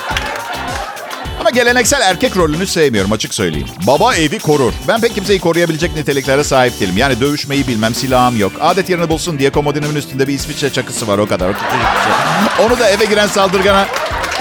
Ama 1.40 1.50
geleneksel 1.50 2.00
erkek 2.00 2.36
rolünü 2.36 2.66
sevmiyorum 2.66 3.12
açık 3.12 3.34
söyleyeyim. 3.34 3.68
Baba 3.86 4.14
evi 4.14 4.38
korur. 4.38 4.72
Ben 4.88 5.00
pek 5.00 5.14
kimseyi 5.14 5.40
koruyabilecek 5.40 5.96
niteliklere 5.96 6.44
sahip 6.44 6.80
değilim. 6.80 6.96
Yani 6.96 7.20
dövüşmeyi 7.20 7.66
bilmem, 7.66 7.94
silahım 7.94 8.36
yok. 8.40 8.52
Adet 8.60 8.90
yerini 8.90 9.08
bulsun 9.08 9.38
diye 9.38 9.50
komodinimin 9.50 9.94
üstünde 9.94 10.28
bir 10.28 10.34
İsviçre 10.34 10.72
çakısı 10.72 11.08
var 11.08 11.18
o 11.18 11.26
kadar. 11.26 11.52
Şey. 11.52 12.66
Onu 12.66 12.78
da 12.78 12.88
eve 12.90 13.04
giren 13.04 13.26
saldırgana 13.26 13.86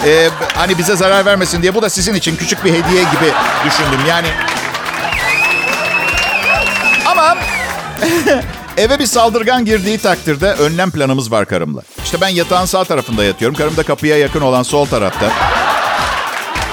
e, 0.06 0.30
hani 0.56 0.78
bize 0.78 0.96
zarar 0.96 1.26
vermesin 1.26 1.62
diye 1.62 1.76
bu 1.76 1.82
da 1.82 1.90
sizin 1.90 2.14
için 2.14 2.36
küçük 2.36 2.66
bir 2.66 2.70
hediye 2.70 3.02
gibi 3.02 3.32
düşündüm. 3.66 4.00
Yani 4.08 4.28
ama 7.22 7.42
eve 8.78 9.00
bir 9.00 9.06
saldırgan 9.06 9.66
girdiği 9.66 9.98
takdirde 9.98 10.54
önlem 10.54 10.92
planımız 10.92 11.32
var 11.32 11.46
karımla. 11.46 11.82
İşte 12.04 12.22
ben 12.22 12.28
yatağın 12.28 12.66
sağ 12.66 12.84
tarafında 12.84 13.24
yatıyorum. 13.24 13.58
Karım 13.58 13.78
da 13.78 13.84
kapıya 13.84 14.18
yakın 14.18 14.42
olan 14.42 14.64
sol 14.64 14.86
tarafta. 14.86 15.26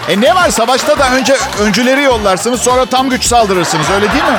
E 0.09 0.21
ne 0.21 0.35
var 0.35 0.51
savaşta 0.51 0.99
da 0.99 1.11
önce 1.11 1.37
öncüleri 1.61 2.03
yollarsınız 2.03 2.61
sonra 2.61 2.87
tam 2.87 3.11
güç 3.11 3.25
saldırırsınız 3.25 3.87
öyle 3.91 4.13
değil 4.13 4.25
mi? 4.25 4.39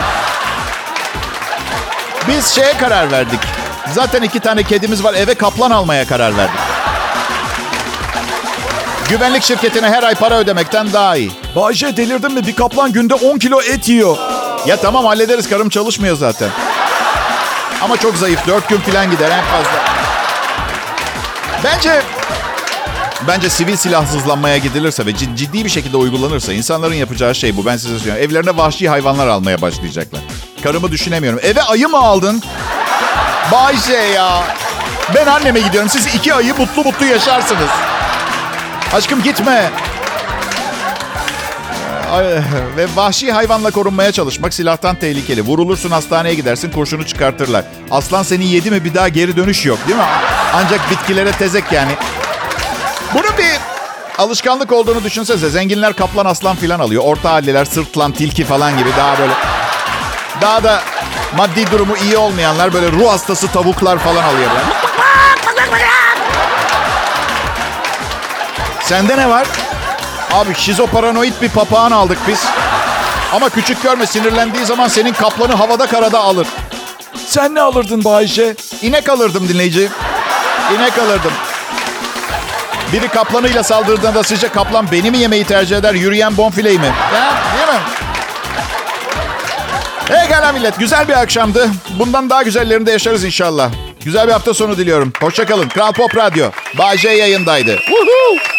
Biz 2.28 2.48
şeye 2.48 2.78
karar 2.78 3.12
verdik. 3.12 3.40
Zaten 3.94 4.22
iki 4.22 4.40
tane 4.40 4.64
kedimiz 4.64 5.04
var 5.04 5.14
eve 5.14 5.34
kaplan 5.34 5.72
almaya 5.72 6.08
karar 6.08 6.38
verdik. 6.38 6.60
Güvenlik 9.10 9.44
şirketine 9.44 9.90
her 9.90 10.04
ay 10.04 10.16
para 10.16 10.38
ödemekten 10.38 10.94
daha 10.94 11.16
iyi. 11.16 11.32
Bayce 11.56 11.98
delirdin 11.98 12.34
mi? 12.34 12.48
Bir 12.48 12.56
kaplan 12.56 12.92
günde 12.92 13.14
10 13.14 13.38
kilo 13.38 13.62
et 13.62 13.90
yiyor. 13.90 14.18
Ya 14.66 14.78
tamam 14.78 15.06
hallederiz 15.06 15.50
karım 15.50 15.70
çalışmıyor 15.70 16.18
zaten. 16.18 16.50
Ama 17.82 17.98
çok 17.98 18.16
zayıf. 18.18 18.48
4 18.48 18.70
gün 18.70 18.78
falan 18.78 19.12
gider 19.12 19.32
en 19.32 19.44
fazla. 19.44 19.86
Bence 21.64 22.02
Bence 23.28 23.50
sivil 23.50 23.76
silahsızlanmaya 23.76 24.58
gidilirse 24.58 25.06
ve 25.06 25.16
ciddi 25.16 25.66
bir 25.66 25.70
şekilde 25.70 25.98
uygulanırsa 25.98 26.54
insanların 26.54 26.94
yapacağı 26.94 27.36
şey 27.36 27.58
bu. 27.58 27.66
Ben 27.66 27.78
size 27.78 27.98
söylüyorum. 28.00 28.24
Evlerine 28.24 28.58
vahşi 28.58 28.90
hayvanlar 28.90 29.28
almaya 29.28 29.62
başlayacaklar. 29.62 30.22
Karımı 30.64 30.92
düşünemiyorum. 30.92 31.40
Eve 31.44 31.62
ayı 31.64 31.88
mı 31.88 31.98
aldın? 31.98 32.44
Bayşe 33.52 33.94
ya. 33.94 34.44
Ben 35.16 35.26
anneme 35.26 35.60
gidiyorum. 35.60 35.90
Siz 35.90 36.16
iki 36.16 36.34
ayı 36.34 36.56
mutlu 36.58 36.84
mutlu 36.84 37.06
yaşarsınız. 37.06 37.70
Aşkım 38.94 39.24
gitme. 39.24 39.72
Ve 42.78 42.88
vahşi 42.96 43.32
hayvanla 43.32 43.72
korunmaya 43.72 44.12
çalışmak 44.12 44.54
silahtan 44.54 44.96
tehlikeli. 44.96 45.42
Vurulursun 45.42 45.92
hastaneye 45.92 46.36
gidersin 46.36 46.72
kurşunu 46.72 47.06
çıkartırlar. 47.06 47.66
Aslan 47.92 48.24
seni 48.24 48.48
yedi 48.48 48.72
mi 48.72 48.84
bir 48.84 48.94
daha 48.94 49.08
geri 49.10 49.38
dönüş 49.38 49.66
yok 49.66 49.80
değil 49.88 49.98
mi? 50.00 50.06
Ancak 50.54 50.92
bitkilere 50.92 51.32
tezek 51.32 51.64
yani. 51.72 51.92
Bunun 53.14 53.38
bir 53.38 53.60
alışkanlık 54.18 54.72
olduğunu 54.72 55.04
düşünsenize. 55.04 55.50
Zenginler 55.50 55.94
kaplan 55.94 56.26
aslan 56.26 56.56
filan 56.56 56.80
alıyor. 56.80 57.04
Orta 57.06 57.32
halliler 57.32 57.66
sırtlan 57.66 58.12
tilki 58.12 58.46
falan 58.46 58.78
gibi 58.78 58.90
daha 58.98 59.20
böyle... 59.20 59.34
Daha 60.42 60.64
da 60.64 60.82
maddi 61.38 61.72
durumu 61.72 61.98
iyi 61.98 62.18
olmayanlar 62.18 62.74
böyle 62.74 62.92
ruh 62.92 63.12
hastası 63.12 63.48
tavuklar 63.48 63.98
falan 63.98 64.24
alıyorlar. 64.24 64.64
Sende 68.84 69.18
ne 69.18 69.30
var? 69.30 69.48
Abi 70.34 70.56
şizoparanoid 70.56 71.34
bir 71.42 71.50
papağan 71.50 71.92
aldık 71.92 72.18
biz. 72.28 72.46
Ama 73.34 73.50
küçük 73.50 73.84
görme 73.84 74.06
sinirlendiği 74.06 74.66
zaman 74.66 74.88
senin 74.88 75.14
kaplanı 75.14 75.54
havada 75.54 75.88
karada 75.88 76.20
alır. 76.20 76.48
Sen 77.28 77.56
ne 77.56 77.62
alırdın 77.62 78.04
Bayşe? 78.04 78.56
İnek 78.82 79.10
alırdım 79.10 79.50
dinleyici. 79.50 79.90
İnek 80.78 80.98
alırdım. 80.98 81.32
Biri 82.94 83.08
kaplanıyla 83.08 83.64
saldırdığında 83.64 84.24
sizce 84.24 84.48
kaplan 84.48 84.92
beni 84.92 85.12
mi 85.12 85.18
yemeyi 85.18 85.44
tercih 85.44 85.78
eder, 85.78 85.94
yürüyen 85.94 86.38
bonfileyi 86.38 86.80
mi? 86.80 86.86
Ya, 87.16 87.34
değil 87.58 87.80
mi? 87.80 87.84
Hey 90.08 90.28
gala 90.28 90.52
millet, 90.52 90.80
güzel 90.80 91.08
bir 91.08 91.14
akşamdı. 91.14 91.70
Bundan 92.00 92.30
daha 92.30 92.44
güzellerini 92.44 92.86
de 92.86 92.92
yaşarız 92.92 93.24
inşallah. 93.24 93.70
Güzel 94.06 94.28
bir 94.28 94.32
hafta 94.32 94.54
sonu 94.54 94.78
diliyorum. 94.78 95.14
Hoşçakalın. 95.22 95.70
Kral 95.70 95.92
Pop 95.92 96.18
Radyo. 96.18 96.50
Bay 96.78 96.98
yayındaydı. 97.04 97.76
Woohoo! 97.78 98.59